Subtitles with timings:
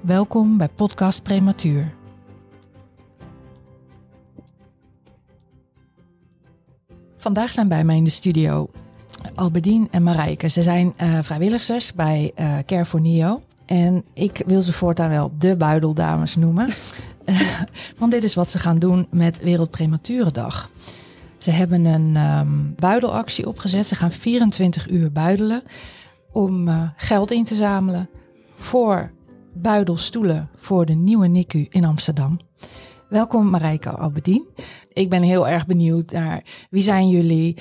[0.00, 1.94] Welkom bij Podcast Prematuur.
[7.16, 8.70] Vandaag zijn bij mij in de studio
[9.34, 10.48] Albedien en Marijke.
[10.48, 13.40] Ze zijn uh, vrijwilligers bij uh, Care for Neo.
[13.66, 16.68] En ik wil ze voortaan wel de buideldames noemen.
[17.98, 20.70] Want dit is wat ze gaan doen met Wereldprematurendag.
[21.38, 23.86] Ze hebben een um, buidelactie opgezet.
[23.86, 25.62] Ze gaan 24 uur buidelen
[26.32, 28.08] om uh, geld in te zamelen
[28.56, 29.10] voor
[29.54, 32.38] buidelstoelen voor de nieuwe NICU in Amsterdam.
[33.08, 34.46] Welkom Marijke Albedien.
[34.92, 37.56] Ik ben heel erg benieuwd naar wie zijn jullie?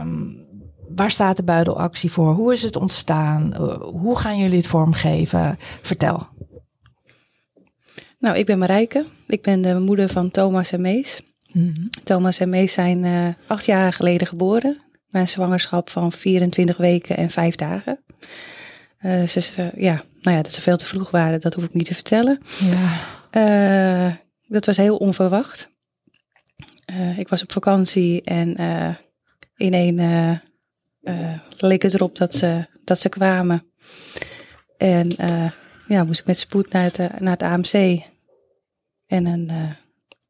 [0.00, 0.46] Um,
[0.94, 2.32] waar staat de buidelactie voor?
[2.32, 3.52] Hoe is het ontstaan?
[3.52, 5.56] Uh, hoe gaan jullie het vormgeven?
[5.82, 6.26] Vertel.
[8.18, 9.04] Nou, ik ben Marijke.
[9.26, 11.22] Ik ben de moeder van Thomas en Mees.
[11.52, 11.88] Mm -hmm.
[12.04, 14.82] Thomas en Mees zijn uh, acht jaar geleden geboren.
[15.10, 17.98] Na een zwangerschap van 24 weken en vijf dagen.
[19.00, 21.86] Uh, ze, ja, nou ja, dat ze veel te vroeg waren, dat hoef ik niet
[21.86, 22.42] te vertellen.
[23.30, 24.20] Ja.
[24.46, 25.68] dat was heel onverwacht.
[27.16, 28.56] ik was op vakantie en
[29.56, 29.98] in een
[31.02, 33.72] uh, leek het erop dat ze, dat ze kwamen.
[34.76, 35.50] En uh,
[35.88, 38.02] ja, moest ik met spoed naar het, naar het AMC.
[39.06, 39.70] En een, uh,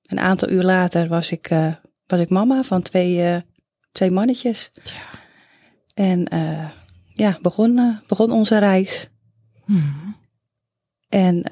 [0.07, 1.49] een aantal uur later was ik,
[2.07, 3.45] was ik mama van twee,
[3.93, 4.71] twee mannetjes.
[4.75, 4.93] Ja.
[5.95, 6.29] En
[7.19, 9.11] ja, begon, begon onze reis.
[9.65, 10.17] Hmm.
[11.09, 11.43] En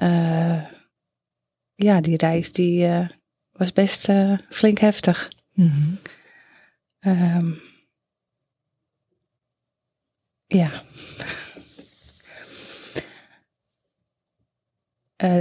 [1.75, 3.07] ja, die reis die
[3.51, 4.07] was best
[4.49, 5.31] flink heftig.
[5.53, 5.99] Hmm.
[6.99, 7.61] Um,
[10.45, 10.71] ja.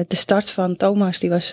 [0.09, 1.53] De start van Thomas, die was,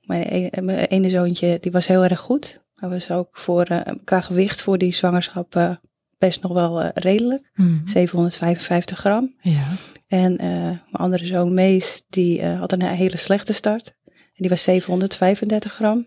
[0.00, 2.64] mijn, e mijn, ene zoontje, die was heel erg goed.
[2.74, 5.80] Hij was ook voor, qua gewicht voor die zwangerschap
[6.22, 7.50] best nog wel redelijk.
[7.54, 7.88] Mm -hmm.
[7.88, 9.34] 755 gram.
[9.40, 9.66] Ja.
[10.06, 13.94] En mijn andere zoon Mees, die had een hele slechte start.
[14.06, 16.06] En die was 735 gram.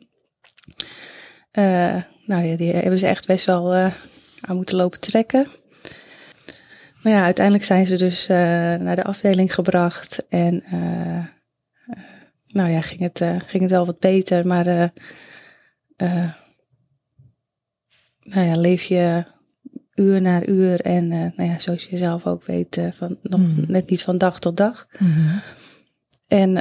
[2.26, 3.74] nou ja, die hebben ze echt best wel
[4.42, 5.48] aan moeten lopen trekken.
[7.02, 8.38] Nou ja, uiteindelijk zijn ze dus uh,
[8.76, 10.26] naar de afdeling gebracht.
[10.30, 10.64] En
[12.48, 14.48] nou ja, ging het, ging het wel wat beter.
[14.48, 14.92] Maar
[18.20, 19.24] nou ja, leef je
[19.96, 20.82] uur na uur.
[20.82, 23.66] En nou ja, zoals je zelf ook weet, van, nog mm.
[23.68, 24.88] net niet van dag tot dag.
[24.98, 25.42] Mm.
[26.28, 26.52] En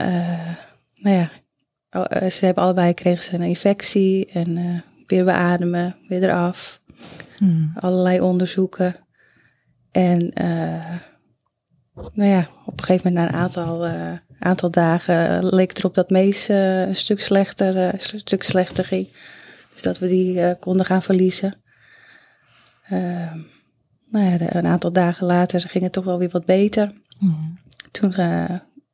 [0.97, 1.31] nou ja,
[2.31, 4.27] ze hebben allebei kregen ze een infectie.
[4.27, 6.81] En weer beademen, weer eraf.
[7.39, 7.73] Mm.
[7.75, 8.97] Allerlei onderzoeken.
[9.91, 10.31] En
[11.95, 13.87] nou ja, op een gegeven moment na een aantal,
[14.39, 19.09] aantal dagen leek het erop dat Mees een stuk slechter, een stuk slechter ging.
[19.73, 21.64] Dus dat we die konden gaan verliezen.
[22.89, 23.39] Ehm,
[24.07, 26.93] nou ja, een aantal dagen later ging het toch wel weer wat beter.
[27.19, 27.59] Mm.
[27.91, 28.13] Toen,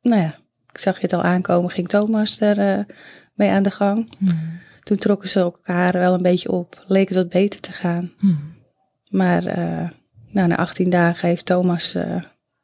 [0.01, 0.35] nou ja,
[0.71, 2.85] ik zag je het al aankomen, ging Thomas er
[3.33, 4.15] mee aan de gang.
[4.19, 4.59] Mm.
[4.83, 8.11] Toen trokken ze elkaar wel een beetje op, leek het wat beter te gaan.
[8.19, 8.39] Mm.
[9.09, 9.43] Maar
[10.31, 11.95] nou, na 18 dagen heeft Thomas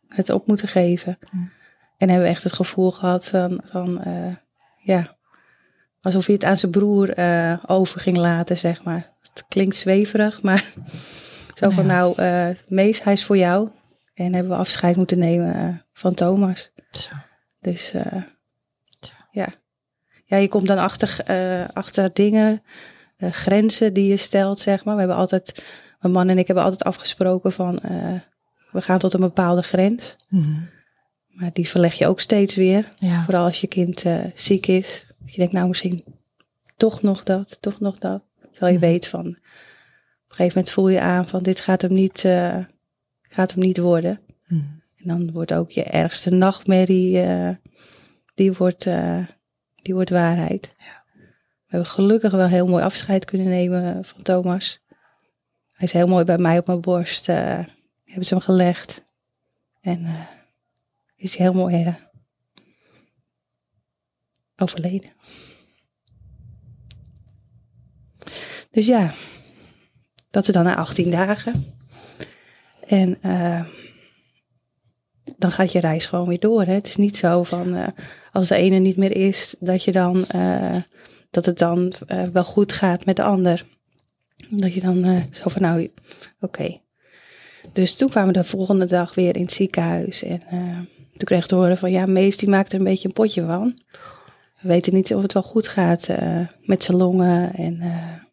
[0.07, 1.17] het op moeten geven.
[1.97, 4.35] En hebben we echt het gevoel gehad van, van uh,
[4.77, 5.17] ja,
[6.01, 9.15] alsof hij het aan zijn broer uh, over ging laten, zeg maar.
[9.37, 10.73] Het klinkt zweverig, maar
[11.53, 11.93] zo van ja.
[11.93, 12.15] nou,
[12.67, 13.69] Mees, hij is voor jou.
[14.13, 16.71] En hebben we afscheid moeten nemen van Thomas.
[16.91, 17.09] Zo.
[17.59, 17.91] Dus
[19.31, 19.47] ja.
[20.25, 21.23] ja, je komt dan achter,
[21.73, 22.63] achter dingen,
[23.17, 24.93] grenzen die je stelt, zeg maar.
[24.93, 25.63] We hebben altijd
[25.99, 27.79] mijn man en ik hebben altijd afgesproken van
[28.71, 30.15] we gaan tot een bepaalde grens.
[30.27, 30.69] Mm.
[31.27, 32.93] Maar die verleg je ook steeds weer.
[32.99, 33.23] Ja.
[33.23, 34.03] Vooral als je kind
[34.33, 35.05] ziek is.
[35.25, 36.03] Je denkt nou misschien
[36.77, 38.23] toch nog dat, toch nog dat.
[38.57, 38.91] Terwijl je mm.
[38.91, 42.63] weet van op een gegeven moment voel je aan van dit gaat hem niet, uh,
[43.21, 44.19] gaat hem niet worden.
[44.47, 44.81] Mm.
[44.97, 47.25] En dan wordt ook je ergste nachtmerrie,
[48.33, 48.89] die, wordt,
[49.75, 50.75] die wordt waarheid.
[50.77, 51.03] Ja.
[51.13, 54.79] We hebben gelukkig wel heel mooi afscheid kunnen nemen van Thomas.
[55.71, 57.25] Hij is heel mooi bij mij op mijn borst.
[57.25, 59.03] Hebben ze hem gelegd.
[59.81, 60.27] En
[61.15, 61.95] is hij heel mooi
[64.55, 65.11] overleden.
[68.71, 69.13] Dus ja,
[70.29, 71.75] dat is dan na 18 dagen.
[72.87, 73.17] En
[75.37, 76.63] dan gaat je reis gewoon weer door.
[76.63, 76.73] Hè?
[76.73, 77.87] Het is niet zo van eh,
[78.31, 80.75] als de ene niet meer is, dat je dan eh,
[81.31, 83.65] dat het dan eh, wel goed gaat met de ander.
[84.49, 85.91] Dat je dan eh, zo van nou,
[86.39, 86.79] oké.
[87.73, 90.23] Dus toen kwamen we de volgende dag weer in het ziekenhuis.
[90.23, 93.07] En eh, toen kreeg ik te horen van ja, Mees die maakt er een beetje
[93.07, 93.79] een potje van.
[94.61, 97.53] We weten niet of het wel goed gaat eh, met zijn longen.
[97.53, 98.26] En eh,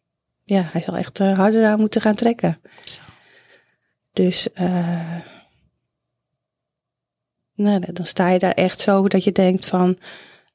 [0.45, 2.59] ja, hij zal echt eh, harder aan moeten gaan trekken.
[4.13, 5.19] Dus eh,
[7.55, 9.97] nou, dan sta je daar echt zo dat je denkt van...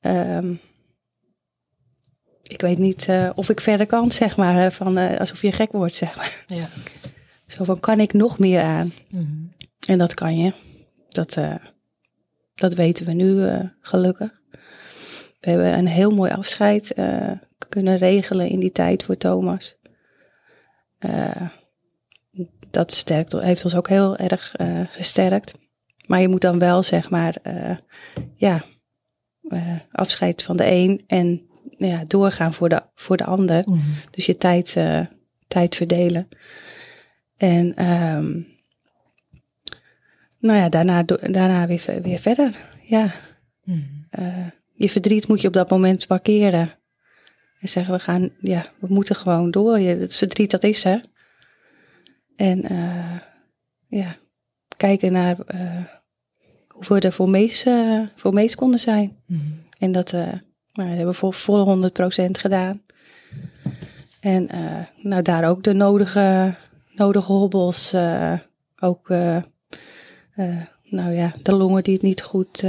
[0.00, 0.54] ehm,
[2.42, 4.72] ik weet niet eh, of ik verder kan, zeg maar.
[4.72, 6.44] Van, alsof je gek wordt, zeg maar.
[6.46, 6.68] Ja.
[7.46, 8.92] Zo van, kan ik nog meer aan?
[9.08, 9.44] Mhm.
[9.86, 10.52] En dat kan je.
[11.08, 11.36] Dat,
[12.54, 14.40] dat weten we nu gelukkig.
[15.40, 16.94] We hebben een heel mooi afscheid
[17.68, 19.79] kunnen regelen in die tijd voor Thomas.
[21.00, 21.48] Eh,
[22.70, 25.52] dat sterkt, heeft ons ook heel erg eh, gesterkt.
[26.06, 27.76] Maar je moet dan wel, zeg maar, eh,
[28.36, 28.62] ja,
[29.90, 33.62] afscheid van de een en nou ja, doorgaan voor de, voor de ander.
[33.66, 33.78] Mhm.
[34.10, 34.76] Dus je tijd,
[35.48, 36.28] tijd verdelen.
[37.36, 38.40] En ehm,
[40.38, 42.54] nou ja, daarna, daarna weer, weer verder.
[42.82, 43.10] Ja,
[43.64, 44.48] Mhm.
[44.74, 46.79] je verdriet moet je op dat moment parkeren.
[47.60, 49.78] En zeggen, we gaan, ja, we moeten gewoon door.
[49.78, 51.00] Je, het verdriet, dat is er.
[52.36, 53.18] En eh,
[53.86, 54.16] ja,
[54.76, 55.84] kijken naar eh,
[56.68, 59.16] hoe we er voor Mees, eh, voor Mees konden zijn.
[59.26, 59.40] Mhm.
[59.78, 61.90] En dat nou, hebben we voor volle
[62.28, 62.82] 100% gedaan.
[64.20, 64.48] En
[65.02, 66.54] nou, daar ook de nodige,
[66.94, 67.94] nodige hobbels.
[68.78, 69.08] ook
[70.84, 72.64] nou ja, de longen die het niet goed,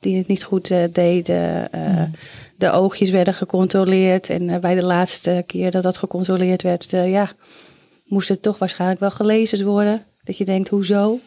[0.00, 1.68] die het niet goed deden.
[1.72, 2.10] Mhm.
[2.56, 4.30] De oogjes werden gecontroleerd.
[4.30, 7.30] En eh, bij de laatste keer dat dat gecontroleerd werd, eh, ja,
[8.04, 10.04] moest het toch waarschijnlijk wel gelezen worden.
[10.24, 11.20] Dat je denkt, hoezo?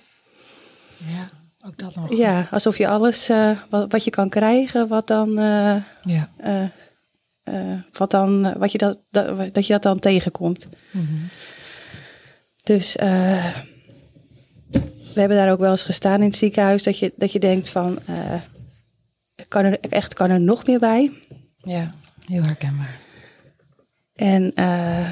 [0.98, 1.30] Ja,
[1.68, 2.18] ook dat nog.
[2.18, 5.34] Ja, alsof je alles eh, wat, wat je kan krijgen, wat dan,
[6.02, 6.30] Ja.
[7.94, 10.68] wat dan, wat je dat, dat, dat je dat dan tegenkomt.
[10.92, 11.06] Mhm.
[12.70, 13.46] Dus eh,
[15.14, 17.70] we hebben daar ook wel eens gestaan in het ziekenhuis, dat je, dat je denkt
[17.70, 18.34] van, eh,
[19.48, 21.12] kan er echt kan er nog meer bij?
[21.58, 21.94] Ja,
[22.26, 23.00] heel herkenbaar.
[24.20, 25.10] En eh,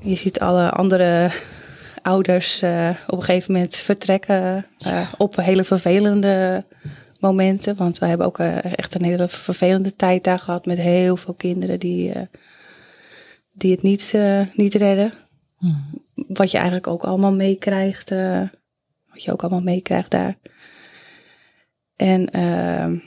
[0.00, 1.30] je ziet alle andere
[2.02, 6.64] ouders eh, op een gegeven moment vertrekken eh, op hele vervelende
[7.20, 7.76] momenten.
[7.76, 11.80] Want wij hebben ook echt een hele vervelende tijd daar gehad met heel veel kinderen
[11.80, 12.12] die,
[13.52, 14.14] die het niet,
[14.54, 15.12] niet redden.
[15.58, 15.74] Mhm.
[16.14, 18.10] Wat je eigenlijk ook allemaal meekrijgt.
[19.10, 20.36] wat je ook allemaal meekrijgt daar.
[21.96, 22.98] En ehm,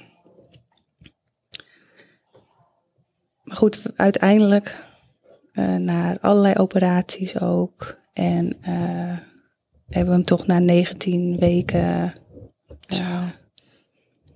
[3.45, 4.75] maar goed, uiteindelijk
[5.51, 7.99] eh, naar allerlei operaties ook.
[8.13, 9.17] En eh,
[9.89, 12.13] hebben we hem toch na 19 weken,
[12.87, 13.23] eh,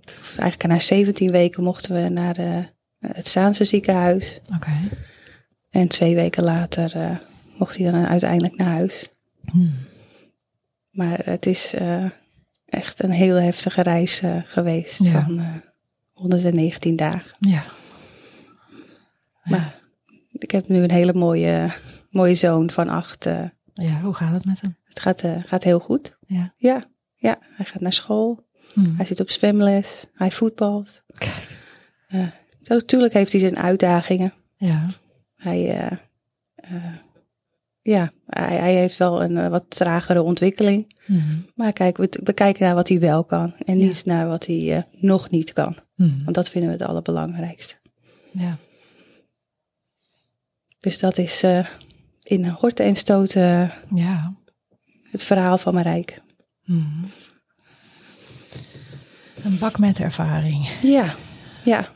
[0.05, 2.37] of eigenlijk na 17 weken mochten we naar
[2.99, 4.41] het Zaanse ziekenhuis.
[4.55, 4.71] Oké.
[5.69, 7.21] En twee weken later
[7.57, 9.09] mocht hij dan uiteindelijk naar huis.
[9.41, 9.67] Mhm.
[10.89, 11.73] Maar het is
[12.65, 15.21] echt een heel heftige reis geweest Ja.
[15.21, 15.55] van eh
[16.19, 17.35] 119 dagen.
[17.39, 17.63] Ja.
[19.49, 19.81] Maar
[20.31, 21.69] ik heb nu een hele mooie,
[22.09, 23.25] mooie zoon van acht.
[23.25, 23.43] eh,
[23.73, 24.77] Ja, hoe gaat het met hem?
[24.83, 26.17] het gaat, eh, gaat heel goed.
[26.27, 26.53] Ja.
[26.57, 26.83] Ja,
[27.15, 28.47] ja, hij gaat naar school.
[28.73, 28.95] Mhm.
[28.95, 30.05] Hij zit op zwemles.
[30.13, 31.03] Hij voetbalt.
[31.17, 31.57] Kijk.
[32.61, 34.33] Zo, natuurlijk heeft hij zijn uitdagingen.
[34.57, 34.81] Ja.
[35.35, 35.97] Hij, eh,
[37.81, 40.95] ja, hij, hij heeft wel een wat tragere ontwikkeling.
[41.07, 41.35] Mhm.
[41.55, 43.53] Maar kijk, we, we kijken naar wat hij wel kan.
[43.65, 43.85] En Ja.
[43.85, 45.75] niet naar wat hij nog niet kan.
[45.95, 46.23] Mhm.
[46.23, 47.75] Want dat vinden we het allerbelangrijkste.
[48.31, 48.57] Ja.
[50.79, 51.65] Dus dat is eh,
[52.23, 54.33] in horten en stoten Ja.
[55.03, 56.13] het verhaal van Marijke.
[56.63, 57.03] Mhm.
[59.43, 60.69] Een bak met ervaring.
[60.81, 61.15] Ja,
[61.63, 61.87] ja.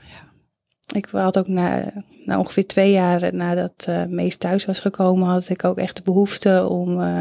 [0.95, 1.91] Ik had ook na,
[2.25, 6.03] na ongeveer twee jaar nadat uh, Mees thuis was gekomen, had ik ook echt de
[6.03, 7.19] behoefte om, uh,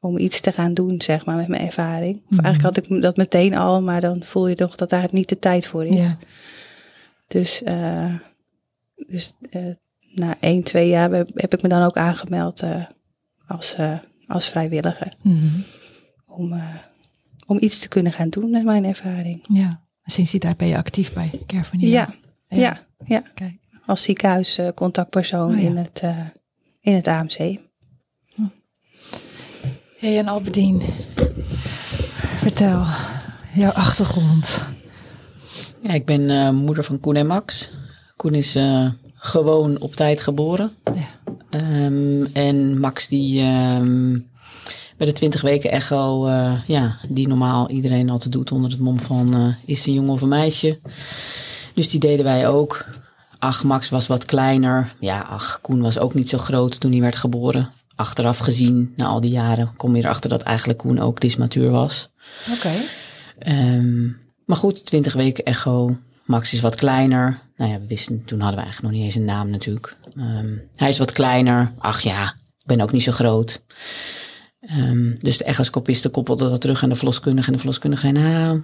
[0.00, 2.16] om iets te gaan doen, zeg maar, met mijn ervaring.
[2.16, 2.44] Of Mhm.
[2.44, 5.28] eigenlijk had ik dat meteen al, maar dan voel je toch dat daar het niet
[5.28, 5.94] de tijd voor is.
[5.96, 6.16] Ja.
[7.28, 8.14] Dus, uh,
[9.06, 9.74] dus uh,
[10.18, 12.84] na één, twee jaar heb, ik me dan ook aangemeld uh,
[13.46, 13.76] als,
[14.26, 15.14] als vrijwilliger.
[15.22, 15.46] Mhm.
[16.26, 16.74] Om, uh,
[17.46, 19.44] om iets te kunnen gaan doen met mijn ervaring.
[19.48, 19.80] Ja.
[20.04, 21.90] Sinds die tijd ben je actief bij Care for Nina.
[21.90, 22.08] Ja,
[22.58, 23.22] ja, ja.
[23.86, 25.68] Als ziekenhuiscontactpersoon Oh, ja.
[25.68, 26.26] in, het, uh,
[26.80, 27.58] in het AMC.
[29.98, 30.82] Hey en Albedien,
[32.36, 32.84] vertel
[33.54, 34.60] jouw achtergrond.
[35.82, 37.72] Ja, ik ben uh, moeder van Koen en Max.
[38.16, 40.72] Koen is uh, gewoon op tijd geboren.
[40.84, 41.36] Ja.
[41.84, 44.28] Um, en Max die um,
[44.96, 49.00] bij de 20 weken echo, uh, ja, die normaal iedereen altijd doet onder het mom
[49.00, 50.78] van uh, is een jongen of een meisje.
[51.74, 52.84] Dus die deden wij ook.
[53.38, 54.94] Ach, Max was wat kleiner.
[55.00, 57.70] Ja, ach, Koen was ook niet zo groot toen hij werd geboren.
[57.94, 62.08] Achteraf gezien, na al die jaren, kom je erachter dat eigenlijk Koen ook dismatuur was.
[62.52, 62.68] Oké.
[63.36, 63.76] Okay.
[63.76, 65.96] Um, maar goed, 20 weken echo.
[66.28, 67.38] Max is wat kleiner.
[67.56, 69.96] Nou ja, we wisten, toen hadden we eigenlijk nog niet eens een naam natuurlijk.
[70.16, 71.72] Um, hij is wat kleiner.
[71.78, 72.24] Ach ja,
[72.58, 73.62] ik ben ook niet zo groot.
[74.78, 77.46] Um, dus de echoscopisten koppelden dat terug aan de verloskundige.
[77.46, 78.62] En de verloskundige zei, nou,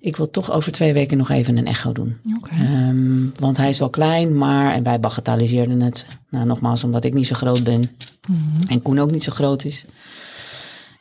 [0.00, 2.16] ik wil toch over twee weken nog even een echo doen.
[2.36, 2.88] Okay.
[2.88, 6.06] Um, want hij is wel klein, maar, en wij bagatelliseerden het.
[6.30, 7.80] Nou, nogmaals, omdat ik niet zo groot ben.
[7.80, 8.68] Mm -hmm.
[8.68, 9.84] En Koen ook niet zo groot is.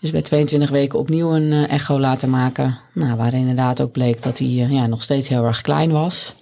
[0.06, 2.78] Dus bij 22 weken opnieuw een uh, echo laten maken.
[2.94, 6.36] Nou, waar inderdaad ook bleek dat hij uh, ja, nog steeds heel erg klein was.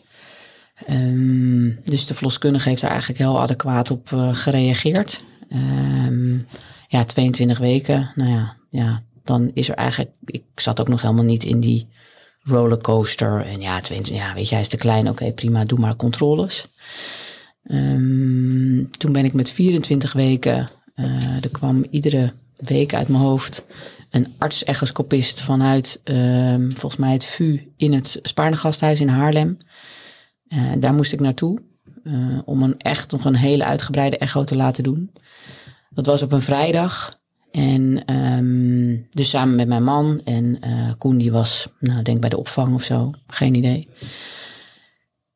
[0.89, 5.23] Um, dus de verloskundige heeft daar eigenlijk heel adequaat op uh, gereageerd.
[5.49, 6.47] Um,
[6.87, 10.15] ja, 22 weken, nou ja, ja, dan is er eigenlijk...
[10.25, 11.87] Ik zat ook nog helemaal niet in die
[12.41, 13.45] rollercoaster.
[13.45, 15.09] En ja, 22, ja weet je, hij is te klein.
[15.09, 16.67] Oké, prima, doe maar controles.
[17.63, 20.69] Um, toen ben ik met 24 weken...
[21.41, 22.33] er kwam iedere
[22.69, 23.65] week uit mijn hoofd
[24.09, 29.57] een arts-echoscopist vanuit um, volgens mij het VU in het Spaarnegasthuis in Haarlem.
[30.47, 31.59] Uh, daar moest ik naartoe
[32.03, 35.11] uh, om een echt nog een hele uitgebreide echo te laten doen.
[35.89, 37.21] Dat was op een vrijdag.
[37.51, 42.29] En um, dus samen met mijn man en uh, Koen die was, nou denk bij
[42.29, 43.89] de opvang of zo, geen idee.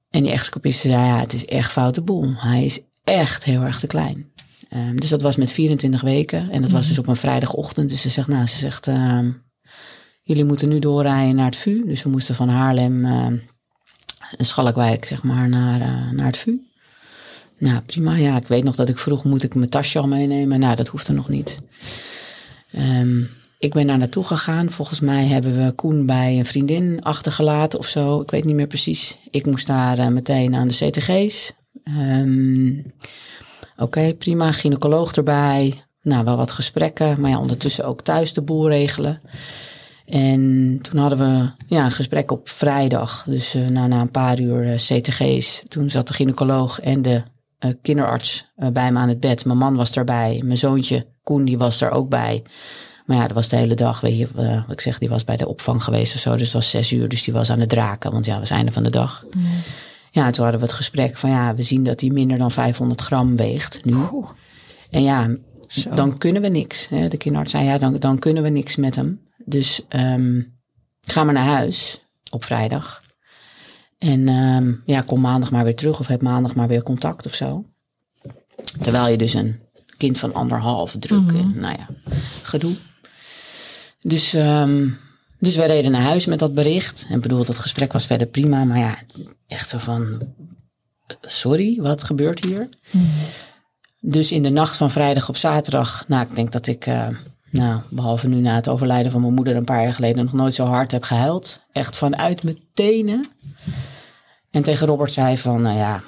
[0.10, 2.34] En die echoscopist zei, ja het is echt foute boel.
[2.36, 4.32] Hij is echt heel erg te klein.
[4.74, 6.52] Um, dus dat was met 24 weken.
[6.52, 7.90] En dat was dus op een vrijdagochtend.
[7.90, 9.28] Dus ze zegt, nou, ze zegt, uh,
[10.24, 11.86] jullie moeten nu doorrijden naar het VU.
[11.86, 13.28] Dus we moesten van Haarlem, uh,
[14.38, 16.60] Schalkwijk, zeg maar, naar, uh, naar het VU.
[17.58, 18.16] Nou, prima.
[18.16, 20.60] Ja, ik weet nog dat ik vroeg, moet ik mijn tasje al meenemen?
[20.60, 21.58] Nou, dat hoeft er nog niet.
[22.78, 24.72] Um, ik ben daar naartoe gegaan.
[24.72, 28.22] Volgens mij hebben we Koen bij een vriendin achtergelaten of zo.
[28.22, 29.18] Ik weet niet meer precies.
[29.30, 31.54] Ik moest daar uh, meteen aan de CTG's.
[31.84, 32.94] Um,
[33.78, 34.52] Oké, prima.
[34.52, 35.84] Gynaecoloog erbij.
[36.02, 37.22] Nou, wel wat gesprekken.
[37.22, 39.22] Maar ja, ondertussen ook thuis de boel regelen.
[40.06, 43.24] En toen hadden we ja, een gesprek op vrijdag.
[43.28, 45.64] Dus uh, na, na een paar uur uh, CTG's.
[45.68, 47.24] Toen zat de gynaecoloog en de
[47.60, 49.46] uh, kinderarts bij me aan het bed.
[49.46, 50.42] Mijn man was daarbij.
[50.46, 52.44] Mijn zoontje Koen die was daar ook bij.
[53.06, 54.02] Maar ja, dat was de hele dag.
[54.02, 56.32] Weet je, wat ik zeg, die was bij de opvang geweest of zo.
[56.32, 57.10] Dus het was zes uur.
[57.10, 58.12] Dus die was aan het draken.
[58.12, 59.26] Want ja, het was einde van de dag.
[60.18, 63.02] Ja, toen hadden we het gesprek van ja, we zien dat hij minder dan 500
[63.02, 63.96] gram weegt nu.
[64.90, 65.36] En ja,
[65.68, 65.90] Zo.
[65.90, 66.90] dan kunnen we niks.
[66.90, 67.08] Hè.
[67.08, 69.22] De kinderarts zei ja, dan, dan kunnen we niks met hem.
[69.46, 70.58] Dus um,
[71.02, 73.02] ga maar naar huis op vrijdag.
[73.98, 77.34] En um, ja, kom maandag maar weer terug of heb maandag maar weer contact of
[77.34, 77.66] zo.
[78.82, 79.60] Terwijl je dus een
[79.98, 81.36] kind van anderhalf druk Mhm.
[81.36, 81.88] en nou ja,
[82.44, 82.76] gedoe.
[84.02, 84.98] Dus, um,
[85.40, 87.06] dus wij reden naar huis met dat bericht.
[87.10, 88.64] En bedoel, dat gesprek was verder prima.
[88.64, 88.98] Maar ja,
[89.48, 90.20] echt zo van,
[91.22, 92.70] sorry, wat gebeurt hier?
[92.92, 93.04] Mhm.
[94.00, 97.08] Dus in de nacht van vrijdag op zaterdag, nou, ik denk dat ik, uh,
[97.52, 100.54] nou, behalve nu na het overlijden van mijn moeder een paar jaar geleden, nog nooit
[100.56, 101.60] zo hard heb gehuild.
[101.72, 103.30] Echt vanuit mijn tenen.
[104.52, 106.04] En tegen Robert zei van, nou ja,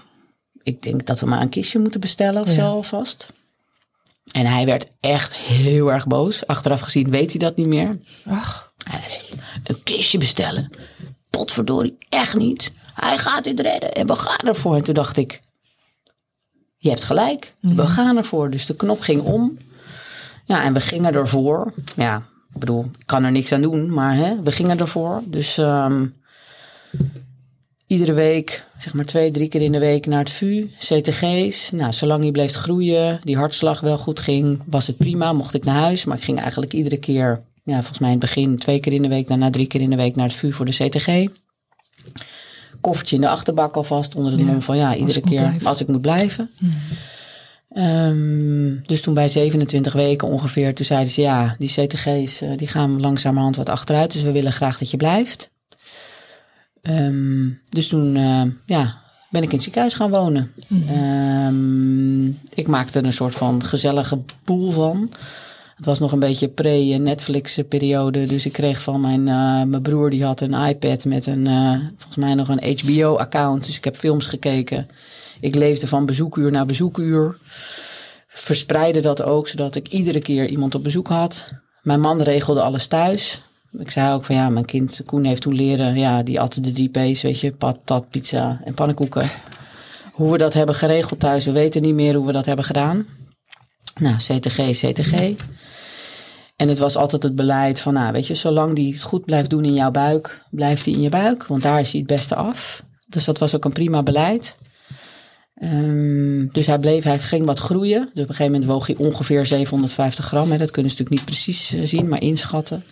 [0.63, 2.53] ik denk dat we maar een kistje moeten bestellen of Ja.
[2.53, 3.27] zo alvast.
[4.31, 6.47] En hij werd echt heel erg boos.
[6.47, 7.97] Achteraf gezien weet hij dat niet meer.
[8.29, 9.25] Ach, En hij zei,
[9.63, 10.71] een kistje bestellen?
[11.29, 12.71] Potverdorie, echt niet.
[12.93, 14.75] Hij gaat dit redden en we gaan ervoor.
[14.75, 15.41] En toen dacht ik,
[16.77, 17.53] je hebt gelijk.
[17.61, 18.49] We gaan ervoor.
[18.49, 19.57] Dus de knop ging om.
[20.45, 21.73] Ja, en we gingen ervoor.
[21.95, 22.17] Ja,
[22.53, 25.21] ik bedoel, ik kan er niks aan doen, maar hè, we gingen ervoor.
[25.25, 26.07] Dus ehm,
[27.87, 31.71] iedere week, zeg maar twee, drie keer in de week naar het VU, CTG's.
[31.71, 35.33] Nou, zolang die bleef groeien, die hartslag wel goed ging, was het prima.
[35.33, 38.25] Mocht ik naar huis, maar ik ging eigenlijk iedere keer, ja, volgens mij in het
[38.25, 40.51] begin twee keer in de week, daarna drie keer in de week naar het VU
[40.51, 41.27] voor de CTG.
[42.81, 45.67] Koffertje in de achterbak alvast onder het Ja, mom van ja, iedere keer blijven.
[45.67, 46.49] als ik moet blijven.
[47.69, 52.67] Ehm, dus toen bij 27 weken ongeveer, toen zeiden ze ja, die CTG's eh, die
[52.67, 54.11] gaan langzamerhand wat achteruit.
[54.11, 55.49] Dus we willen graag dat je blijft.
[56.81, 58.97] Ehm, dus toen eh, ja,
[59.29, 60.51] ben ik in het ziekenhuis gaan wonen.
[60.87, 62.27] Ehm,
[62.59, 65.11] ik maakte er een soort van gezellige boel van.
[65.79, 68.25] Het was nog een beetje pre-Netflix-periode.
[68.25, 71.79] Dus ik kreeg van mijn, eh, mijn broer, die had een iPad met een, eh,
[71.97, 73.65] volgens mij nog een HBO-account.
[73.65, 74.87] Dus ik heb films gekeken.
[75.39, 77.37] Ik leefde van bezoekuur naar bezoekuur.
[78.27, 81.47] Verspreidde dat ook, zodat ik iedere keer iemand op bezoek had.
[81.81, 83.41] Mijn man regelde alles thuis.
[83.77, 86.71] Ik zei ook van ja, mijn kind Koen heeft toen leren, ja, die at de
[86.71, 89.29] drie P's, weet je, patat, pizza en pannenkoeken.
[90.13, 93.05] Hoe we dat hebben geregeld thuis, we weten niet meer hoe we dat hebben gedaan.
[93.99, 95.35] Nou, CTG, CTG.
[96.55, 99.49] En het was altijd het beleid van, nou weet je, zolang die het goed blijft
[99.49, 101.45] doen in jouw buik, blijft hij in je buik.
[101.45, 102.83] Want daar is hij het beste af.
[103.07, 104.57] Dus dat was ook een prima beleid.
[105.55, 108.01] Ehm, dus hij bleef, hij ging wat groeien.
[108.01, 110.51] Dus op een gegeven moment woog hij ongeveer 750 gram.
[110.51, 110.57] Hè.
[110.57, 112.83] Dat kunnen ze natuurlijk niet precies eh, zien, maar inschatten.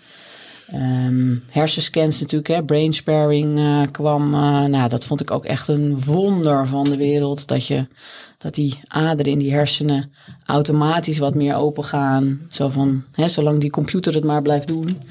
[0.71, 4.33] Ehm, hersenscans natuurlijk, hè, brain sparing uh, kwam.
[4.33, 7.47] Uh, nou, dat vond ik ook echt een wonder van de wereld.
[7.47, 7.87] Dat, je,
[8.37, 10.11] dat die aderen in die hersenen
[10.45, 12.41] automatisch wat meer open gaan.
[12.49, 15.01] Zo van, hè, zolang die computer het maar blijft doen.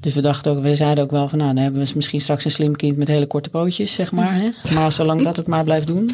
[0.00, 2.44] Dus we dachten ook, we zeiden ook wel van, nou, dan hebben we misschien straks
[2.44, 4.34] een slim kind met hele korte pootjes, zeg maar.
[4.34, 4.50] Hè?
[4.74, 6.10] Maar zolang dat het maar blijft doen.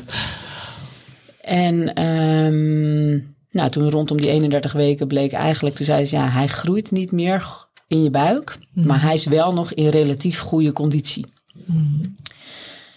[1.41, 6.47] En um, nou, toen rondom die 31 weken bleek eigenlijk, toen zei ze, ja, hij
[6.47, 8.87] groeit niet meer in je buik, mm.
[8.87, 11.27] maar hij is wel nog in relatief goede conditie.
[11.65, 12.17] Mm.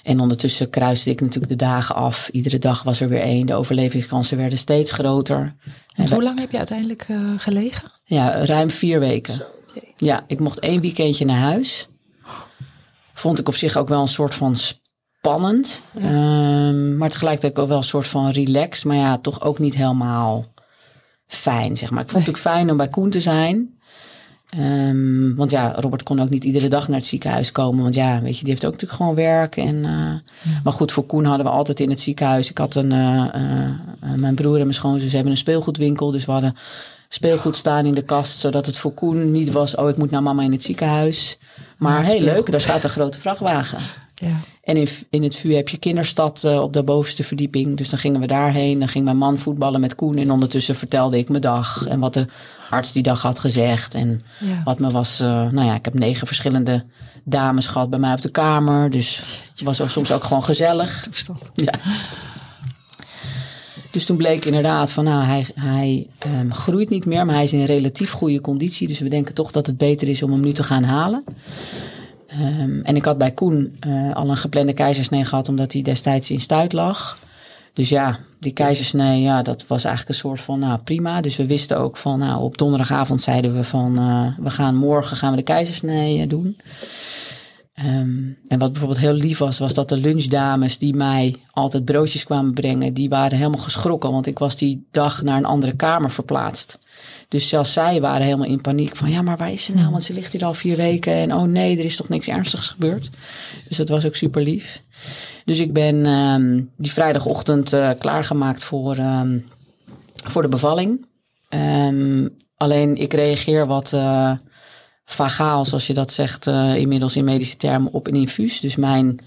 [0.04, 2.30] En ondertussen kruiste ik natuurlijk de dagen af.
[2.30, 3.46] Iedere dag was er weer één.
[3.46, 5.56] De overlevingskansen werden steeds groter.
[5.94, 7.92] En hoe lang heb je uiteindelijk uh, gelegen?
[8.04, 9.46] Ja, ruim vier weken.
[9.96, 11.88] Ja, ik mocht één weekendje naar huis.
[13.14, 15.82] Vond ik op zich ook wel een soort van spannend.
[15.92, 16.68] Ja.
[16.68, 18.86] Um, maar tegelijkertijd ook wel een soort van relaxed.
[18.86, 20.46] Maar ja, toch ook niet helemaal
[21.28, 22.04] fijn, zeg maar.
[22.04, 23.79] Ik vond het ook fijn om bij Koen te zijn.
[24.58, 27.84] Um, want ja, Robert kon ook niet iedere dag naar het ziekenhuis komen.
[27.84, 29.58] Want ja, weet je, die heeft ook natuurlijk gewoon werk.
[29.58, 30.22] En, uh, ja.
[30.64, 32.50] Maar goed, voor Koen hadden we altijd in het ziekenhuis.
[32.50, 36.12] Ik had een, uh, uh, mijn broer en mijn schoonzus hebben een speelgoedwinkel.
[36.12, 36.56] Dus we hadden
[37.10, 38.40] speelgoed staan in de kast.
[38.40, 41.38] Zodat het voor Koen niet was, oh ik moet naar mama in het ziekenhuis.
[41.78, 43.80] Maar heel leuk, daar staat een grote vrachtwagen.
[44.20, 44.36] Ja.
[44.64, 47.78] En in, in het VU heb je kinderstad uh, op de bovenste verdieping.
[47.78, 48.80] Dus dan gingen we daarheen.
[48.80, 50.18] Dan ging mijn man voetballen met Koen.
[50.18, 51.86] En ondertussen vertelde ik mijn dag.
[51.88, 52.26] En wat de
[52.70, 53.94] arts die dag had gezegd.
[53.94, 54.62] En ja.
[54.64, 55.22] wat me was...
[55.22, 56.86] Uh, nou ja, ik heb negen verschillende
[57.24, 58.90] dames gehad bij mij op de kamer.
[58.90, 61.08] Dus het was ook soms ook gewoon gezellig.
[61.54, 61.74] Ja.
[63.92, 67.54] Dus toen bleek inderdaad van nou, hij, hij um, groeit niet meer, maar hij is
[67.54, 68.88] in relatief goede conditie.
[68.88, 71.24] Dus we denken toch dat het beter is om hem nu te gaan halen.
[72.34, 76.32] Um, en ik had bij Koen uh, al een geplande keizersnee gehad, omdat hij destijds
[76.32, 77.20] in stuit lag.
[77.74, 81.22] Dus ja, die keizersnee, ja, dat was eigenlijk een soort van, nou prima.
[81.22, 85.18] Dus we wisten ook van, nou op donderdagavond zeiden we van, uh, we gaan morgen
[85.18, 86.58] gaan we de keizersnee uh, doen.
[87.86, 92.24] Um, en wat bijvoorbeeld heel lief was, was dat de lunchdames die mij altijd broodjes
[92.24, 96.12] kwamen brengen, die waren helemaal geschrokken, want ik was die dag naar een andere kamer
[96.12, 96.80] verplaatst.
[97.28, 99.92] Dus zelfs zij waren helemaal in paniek van, ja, maar waar is ze nou?
[99.92, 102.68] Want ze ligt hier al vier weken en oh nee, er is toch niks ernstigs
[102.68, 103.10] gebeurd.
[103.68, 104.84] Dus dat was ook super lief.
[105.46, 109.46] Dus ik ben um, die vrijdagochtend uh, klaargemaakt voor, um,
[110.24, 111.06] voor de bevalling.
[112.58, 114.32] Alleen ik reageer wat uh,
[115.14, 118.60] vagaal, zoals je dat zegt uh, inmiddels in medische termen, op een infuus.
[118.60, 119.20] Dus mijn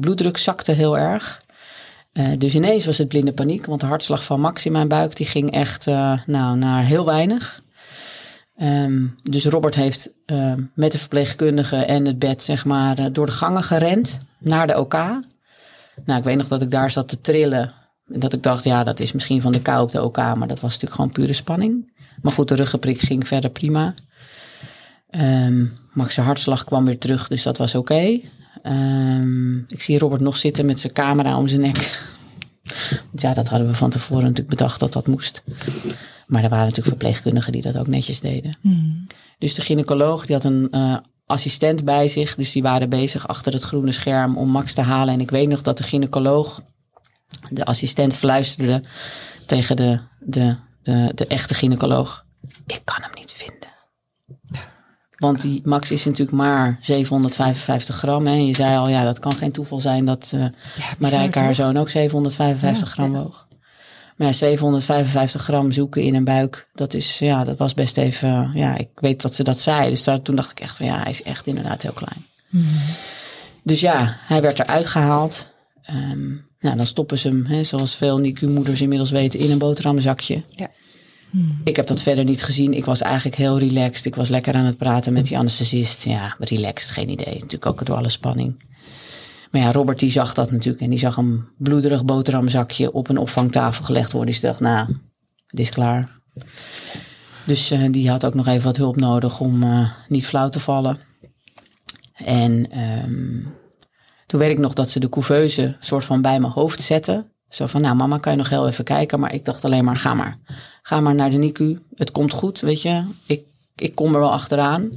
[0.00, 1.42] bloeddruk zakte heel erg.
[2.12, 5.16] Uh, dus ineens was het blinde paniek, want de hartslag van Max in mijn buik
[5.16, 5.86] die ging echt
[6.26, 7.62] nou, naar heel weinig.
[8.60, 10.12] Um, dus Robert heeft
[10.74, 14.94] met de verpleegkundige en het bed zeg maar door de gangen gerend naar de OK.
[16.04, 17.72] Nou, ik weet nog dat ik daar zat te trillen.
[18.12, 20.48] En dat ik dacht, ja, dat is misschien van de kou op de OK, maar
[20.48, 21.92] dat was natuurlijk gewoon pure spanning.
[22.22, 23.94] Maar goed, de ruggenprik ging verder prima.
[25.20, 27.92] Um, Max' hartslag kwam weer terug, dus dat was oké.
[27.92, 28.30] Okay.
[28.62, 32.00] Um, ik zie Robert nog zitten met zijn camera om zijn nek.
[33.12, 35.42] ja, dat hadden we van tevoren natuurlijk bedacht dat dat moest.
[36.26, 38.58] Maar er waren natuurlijk verpleegkundigen die dat ook netjes deden.
[38.60, 39.06] Mm.
[39.38, 42.34] Dus de gynaecoloog die had een uh, assistent bij zich.
[42.34, 45.14] Dus die waren bezig achter het groene scherm om Max te halen.
[45.14, 46.62] En ik weet nog dat de gynaecoloog,
[47.50, 48.82] de assistent fluisterde
[49.46, 52.24] tegen de, de, de, de echte gynaecoloog.
[52.66, 53.75] Ik kan hem niet vinden.
[55.16, 58.26] Want die max is natuurlijk maar 755 gram.
[58.26, 61.54] En je zei al, ja, dat kan geen toeval zijn dat uh, ja, Marijke haar
[61.54, 63.46] zoon ook 755 ja, gram woog.
[64.16, 68.50] Maar ja, 755 gram zoeken in een buik, dat is, ja, dat was best even,
[68.54, 69.90] ja, ik weet dat ze dat zei.
[69.90, 72.26] Dus daar, toen dacht ik echt van, ja, hij is echt inderdaad heel klein.
[72.48, 72.66] Mm.
[73.62, 75.52] Dus ja, hij werd eruit gehaald.
[75.90, 80.42] Um, nou, dan stoppen ze hem, hè, zoals veel NICU-moeders inmiddels weten, in een boterhammenzakje.
[80.50, 80.70] Ja.
[81.64, 82.74] Ik heb dat verder niet gezien.
[82.74, 84.04] Ik was eigenlijk heel relaxed.
[84.04, 86.04] Ik was lekker aan het praten met die anesthesist.
[86.04, 87.34] Ja, relaxed, geen idee.
[87.34, 88.64] Natuurlijk ook door alle spanning.
[89.50, 90.82] Maar ja, Robert die zag dat natuurlijk.
[90.82, 94.30] En die zag een bloederig boterhamzakje op een opvangtafel gelegd worden.
[94.30, 94.88] Dus dacht, nou,
[95.46, 96.20] het is klaar.
[97.44, 100.60] Dus uh, die had ook nog even wat hulp nodig om uh, niet flauw te
[100.60, 100.98] vallen.
[102.14, 103.54] En um,
[104.26, 107.30] toen weet ik nog dat ze de couveuse soort van bij mijn hoofd zetten.
[107.48, 109.20] Zo van, nou mama, kan je nog heel even kijken?
[109.20, 110.38] Maar ik dacht alleen maar, ga maar.
[110.86, 111.78] Ga maar naar de NICU.
[111.94, 113.04] Het komt goed, weet je.
[113.26, 113.44] Ik,
[113.74, 114.90] ik kom er wel achteraan.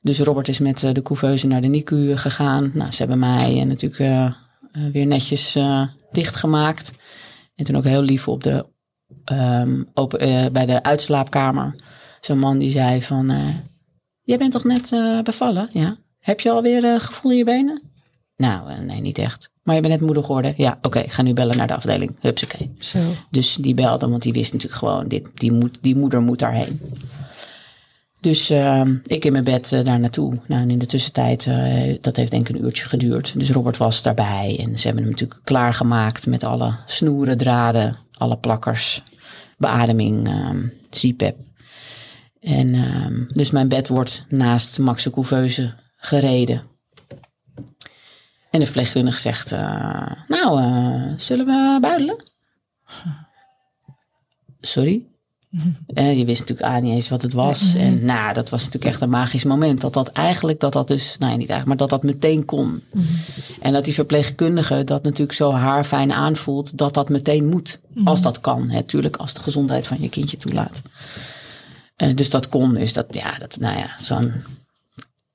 [0.00, 2.70] Dus Robert is met eh, de couveuse naar de NICU gegaan.
[2.74, 4.34] Nou, ze hebben mij natuurlijk uh,
[4.92, 5.58] weer netjes
[6.10, 6.92] dichtgemaakt.
[7.54, 8.66] En toen ook heel lief op de,
[9.32, 11.74] um, open, bij de uitslaapkamer
[12.20, 13.54] zo'n man die zei van, eh,
[14.22, 15.68] jij bent toch net eh, bevallen?
[15.70, 15.96] Ja.
[16.18, 17.82] Heb je alweer eh, gevoel in je benen?
[18.40, 19.50] Nou, eh, nee, niet echt.
[19.62, 20.54] Maar je bent net moeder geworden?
[20.56, 22.16] Ja, oké, ik ga nu bellen naar de afdeling.
[22.20, 22.70] Hupsakee.
[22.78, 22.98] Zo.
[23.30, 26.80] Dus die belde, want die wist natuurlijk gewoon, dit, die, moet, die moeder moet daarheen.
[28.20, 30.38] Dus eh, ik in mijn bed eh, daar naartoe.
[30.46, 33.38] Nou, en in de tussentijd, eh, dat heeft denk ik een uurtje geduurd.
[33.38, 34.56] Dus Robert was daarbij.
[34.60, 39.02] En ze hebben hem natuurlijk klaargemaakt met alle snoeren, draden, alle plakkers,
[39.56, 40.58] beademing, ehm
[40.90, 41.36] CPAP.
[42.40, 46.62] En ehm, dus mijn bed wordt naast Max de Couveuse gereden.
[48.50, 52.16] En de verpleegkundige zegt, eh, nou, eh, zullen we buidelen?
[54.60, 55.04] Sorry?
[55.86, 57.74] En je wist natuurlijk aan niet eens wat het was.
[57.74, 59.80] En nou, dat was natuurlijk echt een magisch moment.
[59.80, 62.82] Dat dat eigenlijk, dat dat dus, nou ja, niet eigenlijk, maar dat dat meteen kon.
[63.60, 67.80] En dat die verpleegkundige dat natuurlijk zo haarfijn aanvoelt, dat dat meteen moet.
[68.04, 70.82] Als dat kan, natuurlijk, als de gezondheid van je kindje toelaat.
[71.96, 74.32] Eh, dus dat kon, dus dat, ja, dat, nou ja, zo'n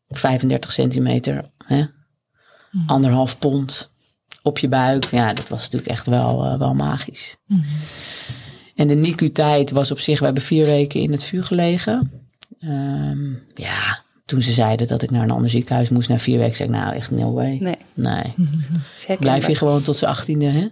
[0.09, 1.85] 35 centimeter, hè,
[2.87, 3.91] anderhalf pond
[4.41, 5.11] op je buik.
[5.11, 7.37] Ja, dat was natuurlijk echt wel, eh, wel magisch.
[8.75, 12.11] En de NICU-tijd was op zich, we hebben vier weken in het vuur gelegen.
[12.59, 16.55] Ehm, ja, toen ze zeiden dat ik naar een ander ziekenhuis moest na vier weken,
[16.55, 17.57] zei ik nou echt no way.
[17.61, 20.45] Nee, Nee, blijf je gewoon tot z'n achttiende.
[20.45, 20.67] Hè?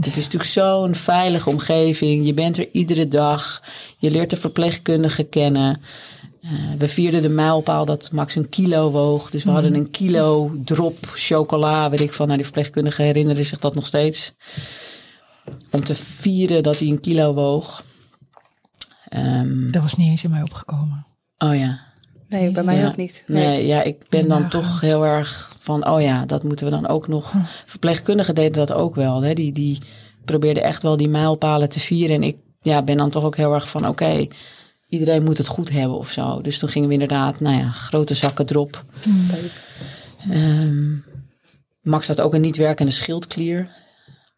[0.00, 2.26] Het is natuurlijk zo'n veilige omgeving.
[2.26, 3.62] Je bent er iedere dag.
[3.98, 5.80] Je leert de verpleegkundige kennen.
[6.44, 9.30] Eh, we vierden de mijlpaal dat Max een kilo woog.
[9.30, 11.90] Dus we hadden een kilo drop chocola.
[11.90, 12.24] Weet ik van.
[12.24, 14.32] Nou, die verpleegkundige herinnerde zich dat nog steeds.
[15.70, 17.84] Om te vieren dat hij een kilo woog.
[19.08, 21.06] Ehm, Dat was niet eens in mij opgekomen.
[21.38, 21.80] oh ja.
[22.28, 22.86] Nee, bij mij Ja.
[22.86, 23.24] ook niet.
[23.26, 26.86] Nee, ja, ik ben dan toch heel erg van, oh ja, dat moeten we dan
[26.88, 27.32] ook nog.
[27.66, 29.22] Verpleegkundigen deden dat ook wel.
[29.22, 29.32] Hè?
[29.32, 29.78] Die, die
[30.24, 32.16] probeerden echt wel die mijlpalen te vieren.
[32.16, 34.26] En ik ja, ben dan toch ook heel erg van, oké,
[34.94, 36.40] iedereen moet het goed hebben of zo.
[36.40, 38.84] Dus toen gingen we inderdaad, nou ja, grote zakken drop.
[39.30, 39.52] Leuk.
[40.30, 40.96] Ehm,
[41.82, 43.68] Max had ook een niet werkende schildklier.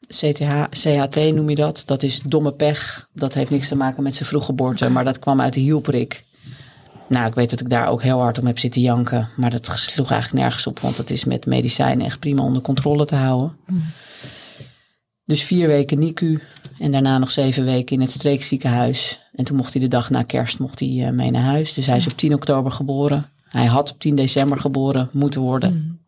[0.07, 1.83] CTH, CHT noem je dat.
[1.87, 3.09] Dat is domme pech.
[3.12, 4.88] Dat heeft niks te maken met zijn vroeggeboorte.
[4.88, 6.25] Maar dat kwam uit de hielprik.
[7.09, 9.29] Nou, ik weet dat ik daar ook heel hard om heb zitten janken.
[9.37, 10.79] Maar dat sloeg eigenlijk nergens op.
[10.79, 13.57] Want dat is met medicijnen echt prima onder controle te houden.
[15.25, 16.40] Dus vier weken NICU.
[16.79, 19.21] En daarna nog zeven weken in het streekziekenhuis.
[19.35, 21.75] En toen mocht hij de dag na kerst mocht hij, eh, mee naar huis.
[21.75, 23.25] Dus hij is op 10 oktober geboren.
[23.49, 26.01] Hij had op 10 december geboren moeten worden.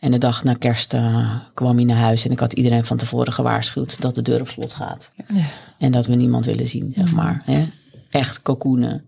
[0.00, 2.24] En de dag na kerst eh, kwam hij naar huis.
[2.24, 5.12] En ik had iedereen van tevoren gewaarschuwd dat de deur op slot gaat.
[5.28, 5.44] Ja.
[5.78, 7.42] En dat we niemand willen zien, zeg maar.
[7.44, 7.68] Hè?
[8.10, 9.06] Echt cocoenen.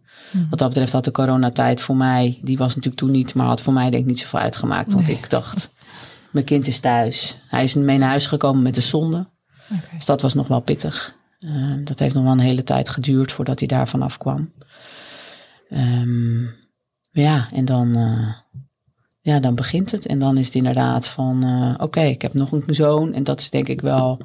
[0.50, 3.60] Wat dat betreft had de coronatijd voor mij, die was natuurlijk toen niet, maar had
[3.60, 4.92] voor mij denk ik niet zoveel uitgemaakt.
[4.92, 5.16] Want Nee.
[5.16, 5.70] ik dacht,
[6.30, 7.38] mijn kind is thuis.
[7.48, 9.26] Hij is mee naar huis gekomen met de zonde.
[9.94, 11.18] Dus dat was nog wel pittig.
[11.38, 14.52] Eh, dat heeft nog wel een hele tijd geduurd voordat hij daar vanaf kwam.
[15.68, 16.42] Ehm,
[17.11, 18.35] ja, en dan, eh,
[19.20, 20.06] ja, dan begint het.
[20.06, 23.12] En dan is het inderdaad van, eh, oké, ik heb nog een zoon.
[23.12, 24.20] En dat is denk ik wel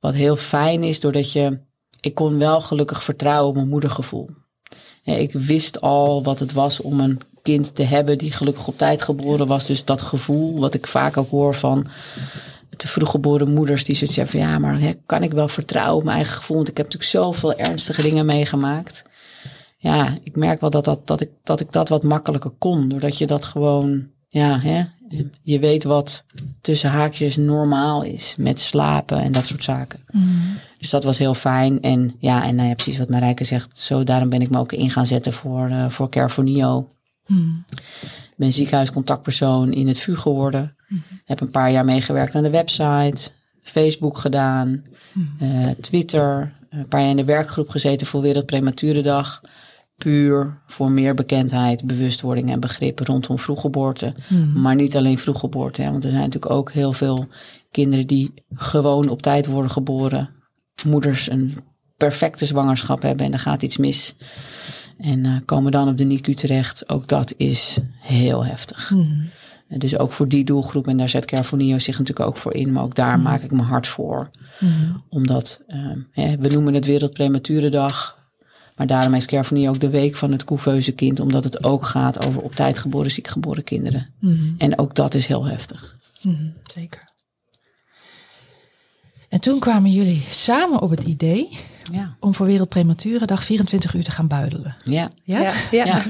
[0.00, 1.60] wat heel fijn is, doordat je,
[2.00, 4.28] ik kon wel gelukkig vertrouwen op mijn moedergevoel.
[5.02, 9.02] Ik wist al wat het was om een kind te hebben die gelukkig op tijd
[9.02, 9.66] geboren was.
[9.66, 11.86] Dus dat gevoel, wat ik vaak ook hoor van
[12.76, 15.96] te vroeg geboren moeders die zoiets hebben van ja, maar hè, kan ik wel vertrouwen
[15.96, 16.56] op mijn eigen gevoel?
[16.56, 19.04] Want ik heb natuurlijk zoveel ernstige dingen meegemaakt.
[19.76, 22.88] Ja, ik merk wel dat, dat, dat, ik, dat ik dat wat makkelijker kon.
[22.88, 24.84] Doordat je dat gewoon, ja, hè,
[25.42, 26.24] je weet wat
[26.60, 28.34] tussen haakjes normaal is.
[28.38, 30.00] Met slapen en dat soort zaken.
[30.78, 31.80] Dus dat was heel fijn.
[31.80, 33.78] En ja, en nou ja, precies wat Marijke zegt.
[33.78, 36.88] Zo, daarom ben ik me ook in gaan zetten voor, eh voor Care for Neo.
[37.26, 37.64] Hmm.
[38.38, 40.76] Ben ziekenhuiscontactpersoon in het VU geworden.
[41.24, 43.30] Heb een paar jaar meegewerkt aan de website.
[43.62, 44.82] Facebook gedaan.
[45.38, 46.52] eh, Twitter.
[46.70, 49.40] Een paar jaar in de werkgroep gezeten voor Wereld Prematurendag.
[49.96, 54.14] Puur voor meer bekendheid, bewustwording en begrip rondom vroeggeboorte.
[54.54, 55.82] Maar niet alleen vroeggeboorte.
[55.82, 57.26] Hè, want er zijn natuurlijk ook heel veel
[57.70, 60.30] kinderen die gewoon op tijd worden geboren.
[60.86, 61.56] Moeders een
[61.98, 64.14] perfecte zwangerschap hebben en er gaat iets mis.
[64.98, 66.88] En eh, komen dan op de NICU terecht.
[66.88, 68.90] Ook dat is heel heftig.
[69.68, 72.72] En Dus ook voor die doelgroep, en daar zet Carfonio zich natuurlijk ook voor in,
[72.72, 74.30] maar ook daar maak ik me hard voor.
[75.08, 78.18] Omdat, eh, hè, we noemen het Wereld Prematurendag,
[78.76, 82.26] maar daarom is Carfonio ook de week van het couveuse kind, omdat het ook gaat
[82.26, 84.08] over op tijd geboren, ziek geboren kinderen.
[84.58, 85.98] En ook dat is heel heftig.
[86.22, 87.08] Mhm, zeker.
[89.28, 91.48] En toen kwamen jullie samen op het idee
[91.92, 92.16] Ja.
[92.20, 94.74] om voor Wereld Prematurendag 24 uur te gaan buidelen.
[94.84, 95.08] Ja.
[95.22, 95.40] Ja?
[95.40, 95.84] Ja, ja.
[95.84, 96.02] Ja.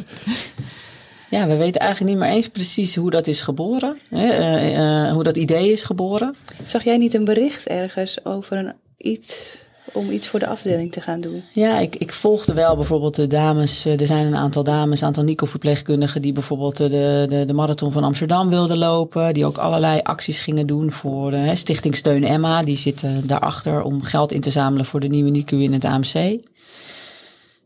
[1.28, 3.98] ja, we weten eigenlijk niet meer eens precies hoe dat is geboren.
[4.08, 4.28] Hè?
[4.28, 6.36] eh, eh, hoe dat idee is geboren.
[6.64, 9.66] Zag jij niet een bericht ergens over een iets?
[9.92, 11.42] Om iets voor de afdeling te gaan doen?
[11.52, 13.84] Ja, ik, ik volgde wel bijvoorbeeld de dames.
[13.84, 16.22] eh, Er zijn een aantal dames, een aantal Nico-verpleegkundigen...
[16.22, 16.88] die bijvoorbeeld de,
[17.28, 19.34] de, de marathon van Amsterdam wilden lopen.
[19.34, 22.62] Die ook allerlei acties gingen doen voor de Stichting Steun Emma.
[22.62, 26.38] Die zitten daarachter om geld in te zamelen voor de nieuwe NICU in het AMC.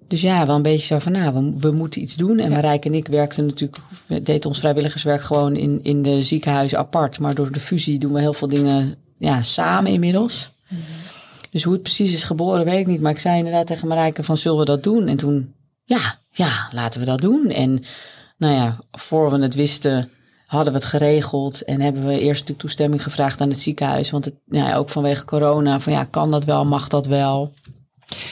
[0.09, 2.39] Dus ja, wel een beetje zo van, nou, we, we moeten iets doen.
[2.39, 2.55] En Ja.
[2.55, 7.19] Marijke en ik werkten natuurlijk, deden ons vrijwilligerswerk gewoon in, in de ziekenhuizen apart.
[7.19, 10.53] Maar door de fusie doen we heel veel dingen ja, samen inmiddels.
[11.53, 13.01] Dus hoe het precies is geboren, weet ik niet.
[13.01, 15.07] Maar ik zei inderdaad tegen Marijke van, zullen we dat doen?
[15.07, 17.49] En toen, ja, ja, laten we dat doen.
[17.49, 17.85] En
[18.37, 20.11] nou ja, voor we het wisten,
[20.47, 21.63] hadden we het geregeld.
[21.63, 24.11] En hebben we eerst natuurlijk toestemming gevraagd aan het ziekenhuis.
[24.11, 27.53] Want het, ja, ook vanwege corona, van ja, kan dat wel, mag dat wel?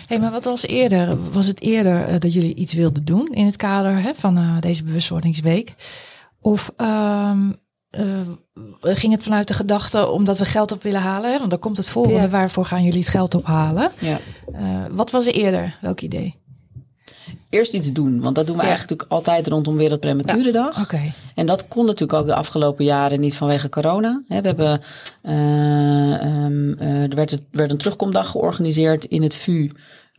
[0.07, 1.31] Hey, maar wat was eerder?
[1.33, 4.57] Was het eerder eh, dat jullie iets wilden doen in het kader hè, van eh,
[4.61, 5.75] deze bewustwordingsweek?
[6.41, 7.53] Of ehm,
[7.91, 8.03] eh,
[8.83, 11.33] ging het vanuit de gedachte omdat we geld op willen halen?
[11.33, 11.39] Hè?
[11.39, 12.19] Want dan komt het volgende.
[12.21, 12.29] Ja.
[12.29, 13.91] Waarvoor gaan jullie het geld ophalen?
[13.99, 14.19] Ja.
[14.53, 15.77] Eh, wat was er eerder?
[15.81, 16.39] Welk idee?
[17.49, 18.69] Eerst iets doen, want dat doen we Ja.
[18.69, 20.81] eigenlijk altijd rondom Wereldprematurendag.
[20.83, 21.13] Oké.
[21.35, 24.23] En dat kon natuurlijk ook de afgelopen jaren niet vanwege corona.
[24.29, 24.81] We hebben,
[25.23, 29.71] eh, ehm, eh, er werd, het- werd een terugkomdag georganiseerd in het VU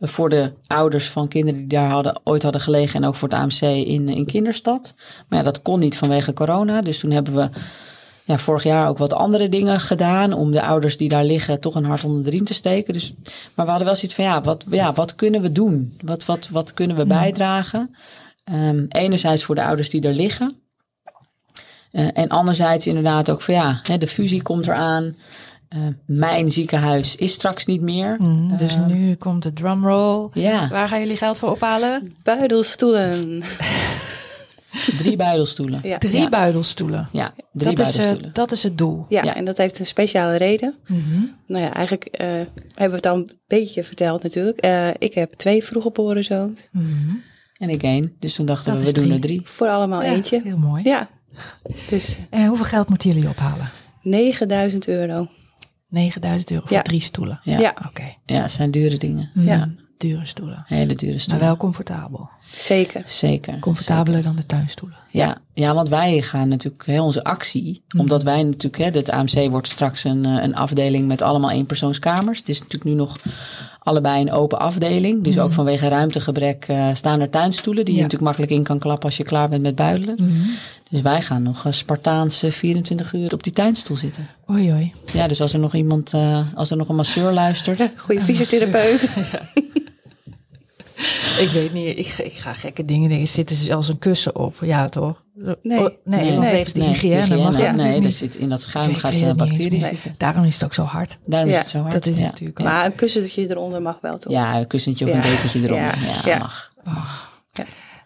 [0.08, 3.38] voor de ouders van kinderen die daar hadden, ooit hadden gelegen en ook voor het
[3.38, 4.94] AMC in, in Kinderstad.
[5.28, 6.82] Maar ja, dat kon niet vanwege corona.
[6.82, 7.48] Dus toen hebben we
[8.24, 11.74] ja, vorig jaar ook wat andere dingen gedaan om de ouders die daar liggen toch
[11.74, 12.92] een hart onder de riem te steken.
[12.92, 13.14] Dus,
[13.54, 15.96] maar we hadden wel zoiets van ja, wat, ja, wat kunnen we doen?
[16.04, 17.96] Wat, wat, wat kunnen we bijdragen?
[18.44, 20.56] Ehm, enerzijds voor de ouders die er liggen.
[21.90, 25.16] Eh, en anderzijds inderdaad ook van ja, hè, de fusie komt eraan.
[25.72, 28.14] Eh, mijn ziekenhuis is straks niet meer.
[28.18, 30.28] Mm, dus Ehm, nu komt de drumroll.
[30.32, 32.14] Ja, Waar gaan jullie geld voor ophalen?
[32.22, 33.42] Buidelstoelen.
[34.98, 35.80] drie buidelstoelen.
[35.82, 35.98] Ja.
[35.98, 36.28] Drie Ja.
[36.28, 37.08] buidelstoelen.
[37.12, 39.06] Ja, drie Dat is, eh, dat is het doel.
[39.08, 39.34] Ja, Ja.
[39.36, 40.74] en dat heeft een speciale reden.
[40.86, 41.20] Mhm.
[41.46, 42.26] Nou ja, eigenlijk eh,
[42.72, 44.58] hebben we het al een beetje verteld natuurlijk.
[44.60, 46.68] Eh, ik heb twee vroeggeboren zoons.
[46.72, 46.86] Mhm.
[47.58, 48.16] En ik één.
[48.18, 49.42] Dus toen dachten Dat we, we doen er drie.
[49.44, 50.40] Voor allemaal Ja, eentje.
[50.44, 50.82] Heel mooi.
[50.84, 51.08] Ja.
[51.90, 53.70] Dus En hoeveel geld moeten jullie ophalen?
[54.02, 55.28] 9000 euro.
[55.92, 56.82] 9000 euro voor Ja.
[56.82, 57.40] drie stoelen.
[57.44, 57.60] Ja, ja.
[57.60, 58.14] Ja, Oké.
[58.40, 59.30] het zijn dure dingen.
[59.34, 59.68] Ja.
[59.98, 60.64] Dure stoelen.
[60.66, 61.46] Hele dure Maar stoelen.
[61.46, 62.30] wel comfortabel.
[62.56, 63.02] Zeker.
[63.04, 63.58] Zeker.
[63.58, 64.96] Comfortabeler dan de tuinstoelen.
[65.10, 68.00] Ja, ja, want wij gaan natuurlijk heel onze actie, Mhm.
[68.00, 72.38] omdat wij natuurlijk, hè, het AMC wordt straks een, eh, een afdeling met allemaal eenpersoonskamers.
[72.38, 73.18] Het is natuurlijk nu nog
[73.78, 75.24] allebei een open afdeling.
[75.24, 78.02] Dus ook vanwege ruimtegebrek eh, staan er tuinstoelen die Mhm.
[78.02, 78.08] Ja.
[78.08, 80.14] je natuurlijk makkelijk in kan klappen als je klaar bent met buidelen.
[80.18, 80.32] Mhm.
[80.90, 84.28] Dus wij gaan nog Spartaanse 24 uur op die tuinstoel zitten.
[84.50, 84.92] Oei, oei.
[85.12, 87.90] Ja, dus als er nog iemand, eh, als er nog een masseur luistert.
[88.04, 89.08] Goede fysiotherapeut.
[91.38, 93.28] Ik weet niet, ik, ik ga gekke dingen denken.
[93.28, 94.56] Zitten ze als een kussen op?
[94.60, 95.22] Ja, toch?
[95.34, 95.78] Nee.
[95.78, 96.28] Oh, nee, Nee.
[96.30, 96.50] want Nee.
[96.52, 99.34] wegens de Nee, hygiëne, mag dat nee, dat zit in dat schuim gaat niet eens
[99.34, 100.14] bacterie zitten.
[100.18, 101.18] Daarom is het ook zo hard.
[101.26, 101.92] Daarom is Ja, het zo hard.
[101.92, 102.24] dat is ja.
[102.24, 102.66] natuurlijk ook.
[102.66, 104.32] Maar een kussentje eronder mag wel toch?
[104.32, 105.16] Ja, een kussentje of Ja.
[105.16, 105.76] een dekentje eronder.
[105.84, 105.92] Ja.
[106.24, 106.38] Ja, Ja.
[106.84, 107.30] mag.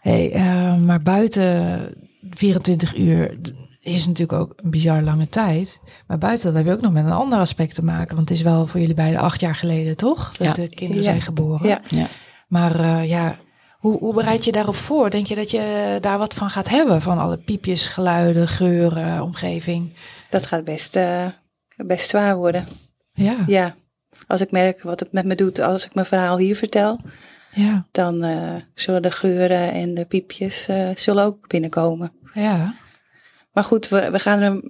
[0.00, 1.80] Hey, eh, maar buiten
[2.30, 3.38] 24 uur
[3.80, 5.78] is natuurlijk ook een bizar lange tijd.
[6.06, 8.16] Maar buiten dat heb je ook nog met een ander aspect te maken.
[8.16, 10.32] Want het is wel voor jullie beiden acht jaar geleden, toch?
[10.36, 10.52] Dat Ja.
[10.52, 11.08] de kinderen Ja.
[11.10, 11.68] zijn geboren.
[11.68, 11.80] Ja.
[12.46, 13.38] Maar eh, ja,
[13.78, 15.10] hoe, hoe bereid je daarop voor?
[15.10, 17.02] Denk je dat je daar wat van gaat hebben?
[17.02, 19.92] Van alle piepjes, geluiden, geuren, omgeving?
[20.30, 21.26] Dat gaat best, eh,
[21.76, 22.66] best zwaar worden.
[23.12, 23.74] Ja, Ja.
[24.26, 27.00] Als ik merk wat het met me doet als ik mijn verhaal hier vertel,
[27.50, 32.12] ja, dan eh, zullen de geuren en de piepjes zullen ook binnenkomen.
[32.32, 32.74] ja.
[33.52, 34.62] Maar goed, we, we gaan er,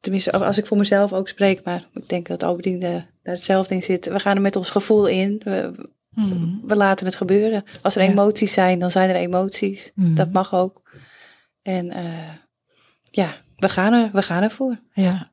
[0.00, 3.82] tenminste als ik voor mezelf ook spreek, maar ik denk dat Albertine daar hetzelfde in
[3.82, 4.06] zit.
[4.06, 5.40] We gaan er met ons gevoel in.
[5.44, 5.72] We,
[6.14, 6.66] Mhm.
[6.66, 7.64] we laten het gebeuren.
[7.82, 8.08] Als er Ja.
[8.08, 9.92] emoties zijn, dan zijn er emoties.
[9.94, 10.14] Mhm.
[10.14, 10.82] Dat mag ook.
[11.62, 12.28] En eh,
[13.10, 14.80] ja, we gaan, er, we gaan ervoor.
[14.92, 15.32] Ja,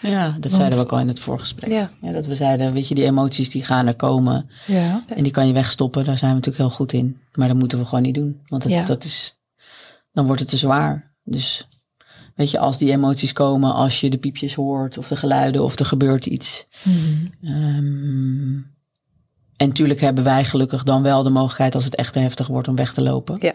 [0.00, 1.70] Ja, dat Want- zeiden we ook al in het voorgesprek.
[1.70, 4.50] Ja, Ja, dat we zeiden, weet je, die emoties die gaan er komen.
[4.66, 5.04] ja.
[5.14, 7.20] En die kan je wegstoppen, daar zijn we natuurlijk heel goed in.
[7.32, 8.40] Maar dat moeten we gewoon niet doen.
[8.46, 8.84] Want Ja.
[8.84, 9.40] dat is,
[10.12, 11.14] dan wordt het te zwaar.
[11.22, 11.68] Dus
[12.34, 15.78] weet je, als die emoties komen, als je de piepjes hoort of de geluiden of
[15.78, 16.66] er gebeurt iets.
[17.42, 18.56] Ehm,
[19.64, 22.68] en natuurlijk hebben wij gelukkig dan wel de mogelijkheid als het echt te heftig wordt
[22.68, 23.36] om weg te lopen.
[23.40, 23.52] Ja.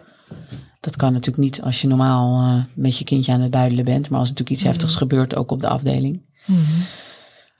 [0.79, 4.09] Dat kan natuurlijk niet als je normaal eh, met je kindje aan het buidelen bent.
[4.09, 6.21] Maar als er natuurlijk iets heftigs gebeurt, ook op de afdeling.
[6.45, 6.59] Mhm.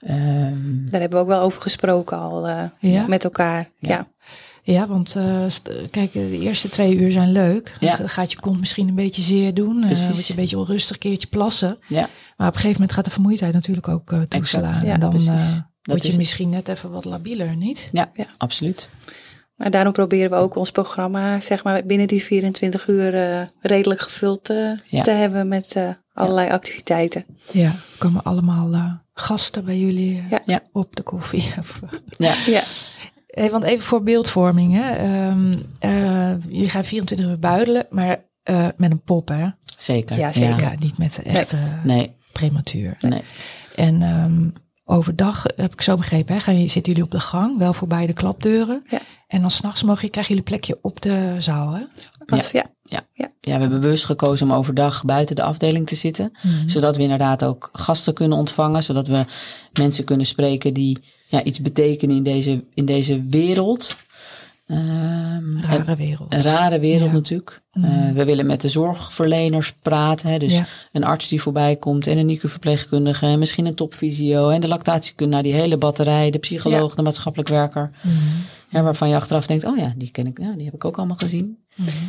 [0.00, 3.06] Ehm, daar hebben we ook wel over gesproken al eh, Ja?
[3.06, 3.68] met elkaar.
[3.78, 3.88] Ja.
[3.88, 4.08] Ja.
[4.62, 5.44] Ja, want eh,
[5.90, 7.76] kijk, de eerste twee uur zijn leuk.
[7.80, 7.96] Ja.
[7.96, 9.80] Dan gaat je kont misschien een beetje zeer doen.
[9.80, 10.06] eh Precies.
[10.06, 11.78] word je een beetje onrustig, een keertje plassen.
[11.88, 14.84] ja, Maar op een gegeven moment gaat de vermoeidheid natuurlijk ook eh, toeslaan.
[14.86, 15.60] Ja, en dan precies.
[15.82, 16.16] Dat je het.
[16.16, 17.88] misschien net even wat labieler, niet?
[17.92, 18.26] ja, Ja.
[18.38, 18.88] absoluut.
[19.54, 24.00] Maar daarom proberen we ook ons programma, zeg maar, binnen die 24 uur eh, redelijk
[24.00, 25.02] gevuld eh, Ja.
[25.02, 27.24] te hebben met eh, allerlei activiteiten.
[27.52, 30.40] Ja, er komen allemaal eh, gasten bij jullie eh, Ja.
[30.46, 30.62] Ja.
[30.72, 31.52] op de koffie.
[31.58, 31.80] Of,
[32.18, 32.62] Ja, Ja,
[33.26, 34.72] Hey, want even voor beeldvorming.
[34.74, 34.90] Hè.
[34.90, 39.46] Ehm, eh, je gaat 24 uur buidelen, maar eh, met een pop, hè?
[39.78, 40.16] Zeker.
[40.16, 40.60] Ja, zeker.
[40.60, 42.96] Ja, niet met de echte Nee, prematuur.
[43.00, 43.22] nee.
[43.74, 44.48] En ehm,
[44.90, 48.06] overdag, heb ik zo begrepen, hè, gaan je, zitten jullie op de gang, wel voorbij
[48.06, 48.82] de klapdeuren.
[48.90, 49.00] Ja.
[49.28, 51.82] En dan s'nachts mogen je, krijgen jullie plekje op de zaal, hè?
[52.26, 52.64] Als- ja.
[53.40, 56.32] Ja, we hebben bewust gekozen om overdag buiten de afdeling te zitten.
[56.66, 58.82] Zodat we inderdaad ook gasten kunnen ontvangen.
[58.82, 59.24] Zodat we
[59.72, 60.98] mensen kunnen spreken die
[61.28, 63.96] ja, iets betekenen in deze, in deze wereld.
[64.70, 66.32] Ehm, Rare wereld.
[66.32, 67.12] Een rare wereld Ja.
[67.16, 67.60] natuurlijk.
[67.72, 67.82] Eh,
[68.14, 70.28] we willen met de zorgverleners praten.
[70.28, 70.38] Hè?
[70.38, 70.64] Dus Ja.
[70.92, 73.26] een arts die voorbij komt en een NICU-verpleegkundige.
[73.26, 75.32] En misschien een topfysio en de lactatiekunde.
[75.32, 76.30] Nou, die hele batterij.
[76.30, 77.90] De psycholoog, de maatschappelijk werker.
[78.68, 80.38] Ja, waarvan je achteraf denkt, oh ja, die ken ik.
[80.38, 81.58] Ja, die heb ik ook allemaal gezien.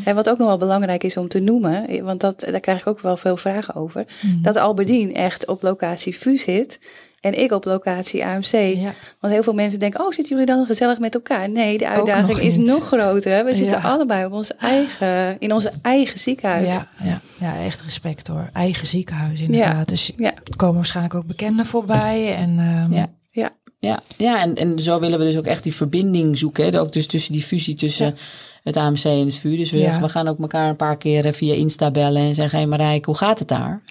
[0.06, 2.88] En wat ook nog wel belangrijk is om te noemen, want dat, daar krijg ik
[2.88, 4.06] ook wel veel vragen over,
[4.42, 6.80] dat Alberdien echt op locatie VU zit
[7.22, 8.52] en ik op locatie AMC.
[8.52, 8.94] Ja.
[9.20, 11.50] Want heel veel mensen denken, oh, zitten jullie dan gezellig met elkaar?
[11.50, 12.68] Nee, de uitdaging nog is niet.
[12.68, 13.46] nog groter.
[13.46, 13.88] We zitten Ja.
[13.90, 16.66] allebei op ons eigen, in onze eigen ziekenhuis.
[16.68, 18.50] Ja, ja, ja, echt respect hoor.
[18.54, 19.88] Eigen ziekenhuis inderdaad.
[19.90, 20.32] Dus Ja.
[20.34, 22.36] er komen waarschijnlijk ook bekenden voorbij.
[22.36, 23.10] En, ehm, Ja.
[23.32, 23.50] Ja.
[23.80, 26.66] Ja, ja en, en zo willen we dus ook echt die verbinding zoeken.
[26.72, 26.80] Hè?
[26.80, 28.16] Ook dus tussen die fusie tussen
[28.64, 29.58] het AMC en het VU.
[29.58, 30.02] Dus we, Ja.
[30.02, 33.06] we gaan ook elkaar een paar keer via Insta bellen en zeggen: Hé hey Marijke,
[33.06, 33.82] hoe gaat het daar?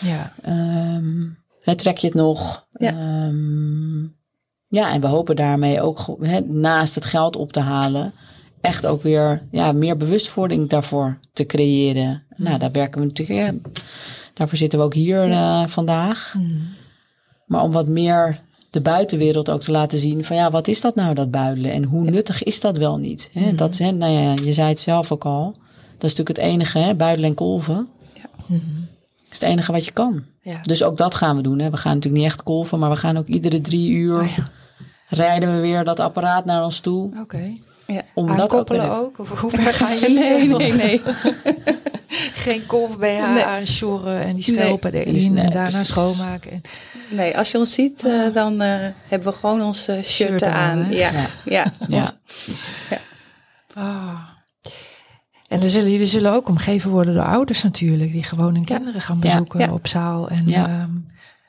[0.00, 0.32] ja.
[0.42, 1.20] Ehm,
[1.62, 2.66] hè, trek je het nog?
[2.70, 2.90] Ja.
[2.90, 4.02] Ehm,
[4.68, 8.12] ja, en we hopen daarmee ook naast het geld op te halen,
[8.60, 12.22] echt ook weer ja, meer bewustwording daarvoor te creëren.
[12.36, 13.38] Nou, daar werken we natuurlijk.
[13.38, 13.70] Ja,
[14.34, 16.34] daarvoor zitten we ook hier eh, vandaag.
[17.46, 20.94] Maar om wat meer de buitenwereld ook te laten zien van ja, wat is dat
[20.94, 21.72] nou, dat buidelen?
[21.72, 23.30] En hoe nuttig is dat wel niet?
[23.32, 23.54] Hè?
[23.54, 25.56] Dat, hè, nou ja, je zei het zelf ook al.
[25.98, 27.88] Dat is natuurlijk het enige, hè, buidelen en kolven.
[28.46, 28.60] Mhm.
[29.32, 30.22] Is het enige wat je kan.
[30.42, 30.58] Ja.
[30.62, 31.58] Dus ook dat gaan we doen.
[31.58, 31.70] Hè.
[31.70, 34.48] We gaan natuurlijk niet echt kolven, maar we gaan ook iedere drie uur Oh ja.
[35.08, 37.10] rijden we weer dat apparaat naar ons toe.
[37.20, 37.54] Oké.
[37.86, 38.02] Ja.
[38.14, 39.18] Om dat ook weer Aankoppelen ook?
[39.18, 40.12] Of hoe ver ga je?
[40.20, 41.00] Nee, nee, nee.
[42.34, 43.44] Geen kolf BH Nee.
[43.44, 45.88] aansjorren en die schelpen Nee, erin nee, en daarna precies.
[45.88, 46.50] schoonmaken.
[46.52, 46.62] En,
[47.10, 48.68] Nee, als je ons ziet, eh, dan eh,
[49.08, 50.86] hebben we gewoon ons eh, shirt, Shirt aan?
[50.90, 51.26] Ja, Ja.
[51.44, 51.72] ja.
[51.88, 52.76] Ja, precies.
[53.74, 54.14] ah.
[55.52, 58.76] En dan zullen jullie zullen ook omgeven worden door ouders natuurlijk, die gewoon hun Ja.
[58.76, 59.72] kinderen gaan bezoeken Ja.
[59.72, 60.28] op zaal.
[60.28, 60.66] En Ja.
[60.66, 60.90] ehm,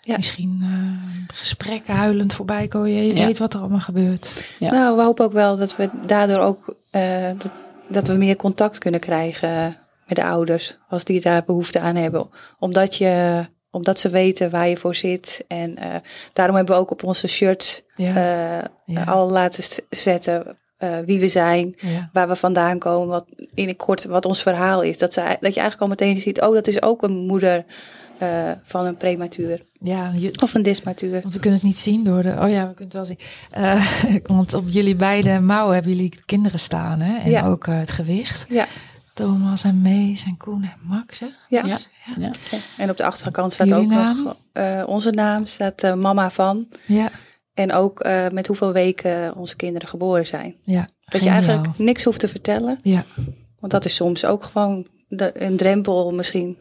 [0.02, 0.16] Ja.
[0.16, 2.90] misschien eh, gesprekken huilend voorbij komen.
[2.90, 3.26] Je Ja.
[3.26, 4.56] weet wat er allemaal gebeurt.
[4.60, 4.72] Ja.
[4.72, 7.52] Nou, we hopen ook wel dat we daardoor ook eh, dat,
[7.90, 12.30] dat we meer contact kunnen krijgen met de ouders als die daar behoefte aan hebben.
[12.60, 15.46] Omdat je omdat ze weten waar je voor zit.
[15.48, 15.96] En eh,
[16.34, 18.16] daarom hebben we ook op onze shirts Ja.
[18.16, 19.04] eh, Ja.
[19.04, 22.10] al laten zetten eh, wie we zijn, ja.
[22.14, 24.98] waar we vandaan komen, wat in het kort wat ons verhaal is.
[24.98, 27.66] Dat, ze, dat je eigenlijk al meteen ziet, oh, dat is ook een moeder
[28.18, 31.22] eh, van een prematuur ja je, of een dismatuur.
[31.22, 32.30] Want we kunnen het niet zien door de.
[32.40, 33.20] Oh ja, we kunnen het wel zien.
[33.52, 33.86] Eh,
[34.38, 37.18] want op jullie beide mouwen hebben jullie kinderen staan, hè?
[37.18, 37.46] En Ja.
[37.46, 38.46] ook het gewicht.
[38.50, 38.66] Ja,
[39.14, 41.26] Thomas en Mees en Koen en Max, hè?
[41.26, 41.34] ja.
[41.50, 41.66] Ja.
[41.66, 41.78] Ja.
[42.18, 42.32] Ja.
[42.52, 42.58] Ja.
[42.78, 44.24] En op de achterkant staat Jullie ook naam?
[44.24, 46.68] nog eh, onze naam, staat eh, mama van.
[46.86, 47.10] Ja.
[47.54, 50.56] En ook eh, met hoeveel weken onze kinderen geboren zijn.
[50.64, 50.88] ja.
[51.06, 52.80] Dat je eigenlijk niks hoeft te vertellen.
[52.82, 53.06] Ja,
[53.60, 56.58] Want dat is soms ook gewoon de- een drempel misschien.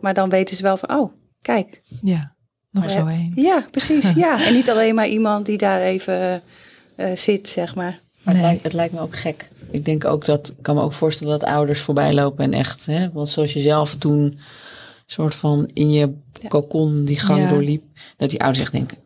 [0.00, 1.82] Maar dan weten ze wel van, oh, kijk.
[2.02, 2.34] ja.
[2.70, 3.32] Nog zo één.
[3.34, 4.12] Ja, precies.
[4.24, 4.44] ja.
[4.46, 6.42] En niet alleen maar iemand die daar even
[6.96, 8.00] eh, zit, zeg maar.
[8.22, 8.42] Maar het, Nee.
[8.42, 9.50] lijkt, het lijkt me ook gek.
[9.70, 12.86] Ik denk ook dat, ik kan me ook voorstellen dat ouders voorbij lopen en echt,
[12.86, 14.38] hè, want zoals je zelf toen
[15.06, 16.12] soort van in je
[16.48, 17.48] cocon die gang Ja.
[17.48, 17.82] doorliep,
[18.16, 18.98] dat die ouders echt denken,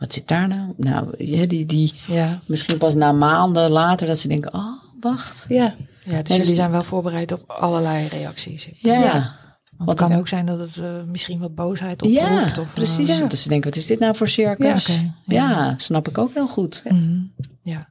[0.00, 0.72] wat zit daar nou?
[0.76, 2.40] Nou, ja, die, die, Ja.
[2.46, 5.44] misschien pas na maanden later dat ze denken, oh, wacht.
[5.48, 8.68] Ja, ja, dus dus- jullie zijn wel voorbereid op allerlei reacties.
[8.78, 9.00] Ja, Ja.
[9.02, 9.38] ja.
[9.76, 12.58] Want het kan ook zijn dat het eh, misschien wat boosheid oproept.
[12.58, 13.08] of, precies.
[13.08, 13.26] Ja.
[13.26, 14.86] Dat ze denken, wat is dit nou voor circus?
[14.86, 14.94] Ja.
[14.94, 15.50] Oké, ja.
[15.50, 15.74] ja.
[15.78, 16.82] snap ik ook heel goed.
[16.84, 17.20] Mhm,
[17.62, 17.88] ja.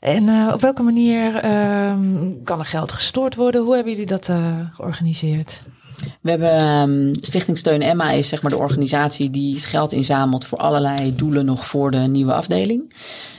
[0.00, 3.62] En eh, op welke manier ehm, kan er geld gestort worden?
[3.62, 5.60] Hoe hebben jullie dat eh, georganiseerd?
[6.20, 10.58] We hebben ehm, Stichting Steun Emma is zeg maar de organisatie die geld inzamelt voor
[10.58, 12.92] allerlei doelen nog voor de nieuwe afdeling.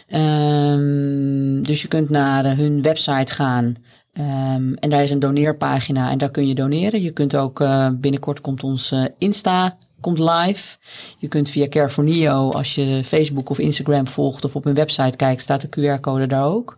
[0.07, 3.75] Ehm, dus je kunt naar eh, hun website gaan.
[4.13, 7.01] ehm, en daar is een doneerpagina en daar kun je doneren.
[7.01, 10.77] Je kunt ook eh, binnenkort komt ons eh, Insta komt live.
[11.17, 15.41] Je kunt via Neo, als je Facebook of Instagram volgt of op mijn website kijkt,
[15.41, 16.77] staat de QR-code daar ook.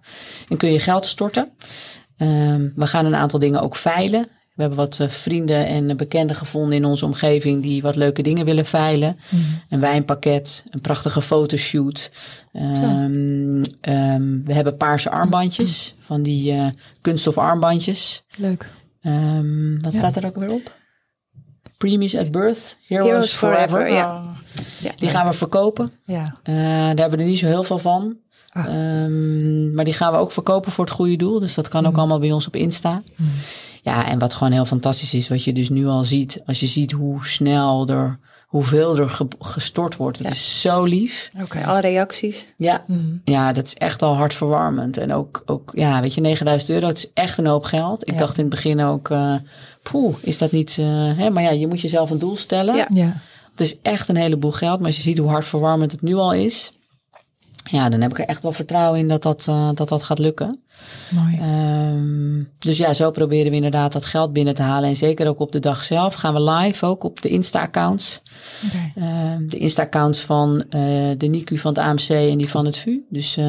[0.49, 1.51] En kun je geld storten.
[2.17, 4.27] Ehm, we gaan een aantal dingen ook veilen.
[4.61, 8.21] We hebben wat eh, vrienden en eh, bekenden gevonden in onze omgeving die wat leuke
[8.21, 9.17] dingen willen veilen.
[9.69, 12.11] Een wijnpakket, een prachtige fotoshoot.
[12.53, 13.61] Ehm,
[14.45, 16.67] we hebben paarse armbandjes, van die eh
[17.01, 18.23] kunststof armbandjes.
[18.37, 18.69] Leuk.
[19.01, 19.97] Ehm, wat Ja.
[19.97, 20.75] staat er ook weer op?
[21.77, 23.69] Premies at birth, heroes, Heroes forever.
[23.69, 24.15] forever, ja.
[24.15, 24.29] Oh,
[24.79, 24.91] Ja.
[24.95, 25.91] Die gaan we verkopen.
[26.05, 26.35] Ja.
[26.49, 28.17] Uh, daar hebben we er niet zo heel veel van.
[28.49, 28.65] Ah.
[29.03, 31.39] Um, maar die gaan we ook verkopen voor het goede doel.
[31.39, 31.99] Dus dat kan ook Mm.
[31.99, 33.01] allemaal bij ons op Insta.
[33.81, 36.41] Ja, en wat gewoon heel fantastisch is, wat je dus nu al ziet.
[36.45, 40.17] Als je ziet hoe snel er, hoeveel er ge- gestort wordt.
[40.17, 40.33] Het Ja.
[40.33, 41.29] is zo lief.
[41.41, 41.65] Oké.
[41.65, 42.47] Alle reacties.
[42.57, 43.21] Ja, Mm.
[43.25, 44.97] ja, dat is echt al hartverwarmend.
[44.97, 48.07] En ook, ook ja, weet je, 9000 euro, het is echt een hoop geld.
[48.07, 48.19] Ik Ja.
[48.19, 49.35] dacht in het begin ook, eh
[49.83, 50.75] poeh, is dat niet...
[50.79, 50.85] eh,
[51.17, 51.29] hè?
[51.29, 52.75] Maar ja, je moet jezelf een doel stellen.
[52.75, 52.87] Ja.
[52.93, 53.13] Ja.
[53.51, 54.77] Het is echt een heleboel geld.
[54.77, 56.71] Maar als je ziet hoe hartverwarmend het nu al is...
[57.63, 60.19] Ja, dan heb ik er echt wel vertrouwen in dat dat, eh, dat, dat gaat
[60.19, 60.59] lukken.
[61.09, 61.37] Mooi.
[61.37, 64.89] Ehm, dus ja, zo proberen we inderdaad dat geld binnen te halen.
[64.89, 68.21] En zeker ook op de dag zelf gaan we live ook op de Insta-accounts.
[68.95, 70.81] Ehm, de Insta-accounts van eh,
[71.17, 72.99] de NICU van het AMC en die van het VU.
[73.09, 73.45] Dus eh,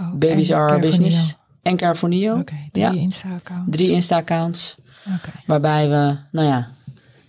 [0.00, 1.76] Oh, Babies Are Our Business en
[2.08, 2.38] Neo.
[2.38, 2.90] Oké, drie Ja.
[2.90, 3.76] Insta-accounts.
[3.76, 4.76] Drie Insta-accounts.
[5.46, 6.70] Waarbij we, nou ja,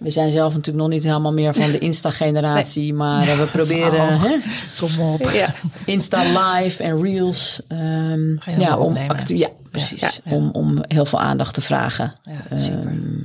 [0.06, 2.94] we zijn zelf natuurlijk nog niet helemaal meer van de Insta-generatie.
[2.94, 4.24] Maar eh, we proberen Oh.
[4.24, 4.36] hè,
[4.80, 5.30] Kom op.
[5.34, 5.54] Ja.
[5.86, 7.62] Insta Live en Reels.
[7.68, 8.98] ehm, ja, om
[9.28, 10.20] ja, precies.
[10.26, 10.32] Ja.
[10.32, 12.16] Om, om heel veel aandacht te vragen.
[12.50, 13.20] Ehm,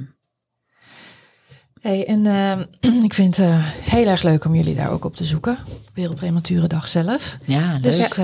[1.81, 2.65] Hey, en ehm,
[3.05, 5.59] ik vind het eh, heel erg leuk om jullie daar ook op te zoeken.
[5.95, 7.37] Wereldpremature dag zelf.
[7.47, 7.83] ja, leuk.
[7.83, 8.19] Dus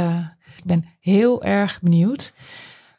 [0.56, 2.32] ik ben heel erg benieuwd.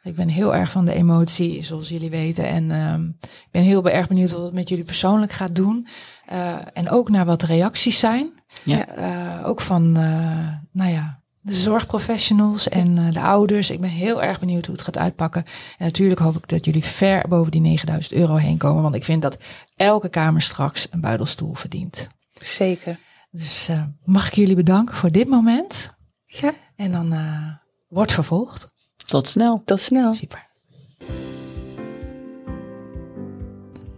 [0.02, 2.46] Ik ben heel erg van de emotie, zoals jullie weten.
[2.46, 5.86] En ehm, ik ben heel erg benieuwd wat het met jullie persoonlijk gaat doen.
[6.26, 8.32] Eh, en ook naar wat de reacties zijn.
[8.64, 8.86] Ja.
[8.86, 13.70] Eh, ook van, eh, nou ja, de zorgprofessionals en de ouders.
[13.70, 15.44] Ik ben heel erg benieuwd hoe het gaat uitpakken.
[15.78, 18.82] En natuurlijk hoop ik dat jullie ver boven die 9000 euro heen komen.
[18.82, 19.38] Want ik vind dat
[19.76, 22.08] elke kamer straks een buidelstoel verdient.
[22.32, 22.98] Zeker.
[23.30, 23.70] Dus
[24.04, 25.96] mag ik jullie bedanken voor dit moment.
[26.26, 26.54] Ja.
[26.76, 27.54] En dan eh,
[27.88, 28.72] wordt vervolgd.
[29.08, 29.62] Tot snel.
[29.64, 30.14] Tot snel.
[30.14, 30.46] Super.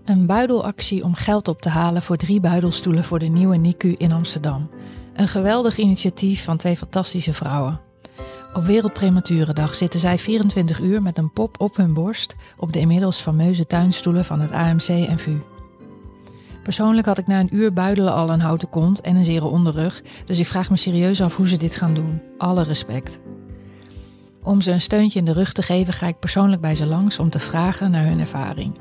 [0.04, 4.12] Een buidelactie om geld op te halen voor drie buidelstoelen voor de nieuwe NICU in
[4.12, 4.70] Amsterdam.
[5.14, 7.80] Een geweldig initiatief van twee fantastische vrouwen.
[8.54, 13.20] Op Wereldprematurendag zitten zij 24 uur met een pop op hun borst op de inmiddels
[13.20, 15.38] fameuze tuinstoelen van het AMC en VU.
[16.62, 20.02] Persoonlijk had ik na een uur buidelen al een houten kont en een zere onderrug,
[20.24, 22.22] dus ik vraag me serieus af hoe ze dit gaan doen.
[22.38, 23.20] Alle respect.
[24.43, 27.18] Om ze een steuntje in de rug te geven, ga ik persoonlijk bij ze langs
[27.18, 28.78] om te vragen naar hun ervaring.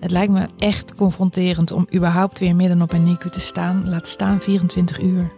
[0.00, 4.08] Het lijkt me echt confronterend om überhaupt weer midden op een NICU te staan, laat
[4.08, 5.32] staan 24 uur.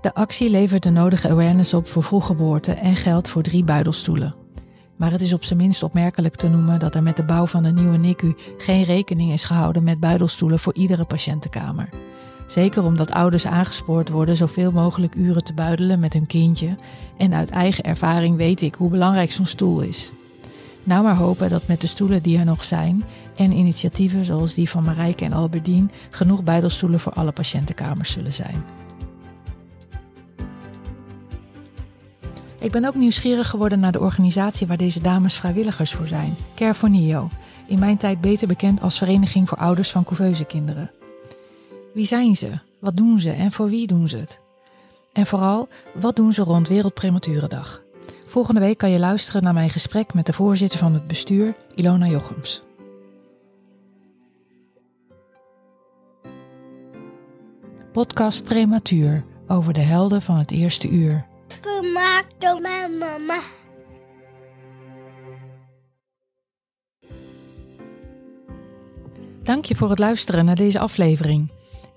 [0.00, 4.34] De actie levert de nodige awareness op voor vroeggeboorte en geldt voor drie buidelstoelen.
[4.96, 7.62] Maar het is op zijn minst opmerkelijk te noemen dat er met de bouw van
[7.62, 11.88] de nieuwe NICU geen rekening is gehouden met buidelstoelen voor iedere patiëntenkamer.
[12.46, 16.76] Zeker omdat ouders aangespoord worden zoveel mogelijk uren te buidelen met hun kindje.
[17.16, 20.12] En uit eigen ervaring weet ik hoe belangrijk zo'n stoel is.
[20.84, 23.04] Nou maar hopen dat met de stoelen die er nog zijn
[23.36, 28.64] en initiatieven zoals die van Marijke en Alberdien genoeg buidelstoelen voor alle patiëntenkamers zullen zijn.
[32.58, 36.74] Ik ben ook nieuwsgierig geworden naar de organisatie waar deze dames vrijwilligers voor zijn, Care
[36.74, 37.28] for Neo,
[37.66, 40.90] in mijn tijd beter bekend als Vereniging voor Ouders van Couveuse Kinderen.
[41.96, 42.58] Wie zijn ze?
[42.80, 44.40] Wat doen ze en voor wie doen ze het?
[45.12, 47.82] En vooral, wat doen ze rond Wereldprematurendag?
[48.26, 52.06] Volgende week kan je luisteren naar mijn gesprek met de voorzitter van het bestuur, Ilona
[52.06, 52.62] Jochems.
[57.92, 61.26] Podcast Prematuur over de helden van het eerste uur.
[61.60, 63.40] Gemaakt door mijn mama.
[69.42, 71.55] Dank je voor het luisteren naar deze aflevering.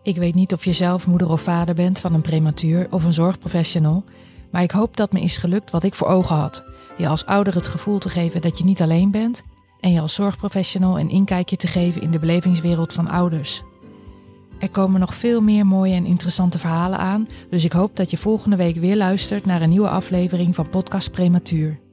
[0.10, 3.14] Ik weet niet of je zelf moeder of vader bent van een prematuur of een
[3.14, 4.04] zorgprofessional,
[4.52, 6.64] maar ik hoop dat me is gelukt wat ik voor ogen had.
[6.98, 9.44] Je als ouder het gevoel te geven dat je niet alleen bent
[9.80, 13.62] en je als zorgprofessional een inkijkje te geven in de belevingswereld van ouders.
[14.60, 18.18] Er komen nog veel meer mooie en interessante verhalen aan, dus ik hoop dat je
[18.18, 21.89] volgende week weer luistert naar een nieuwe aflevering van Podcast Prematuur.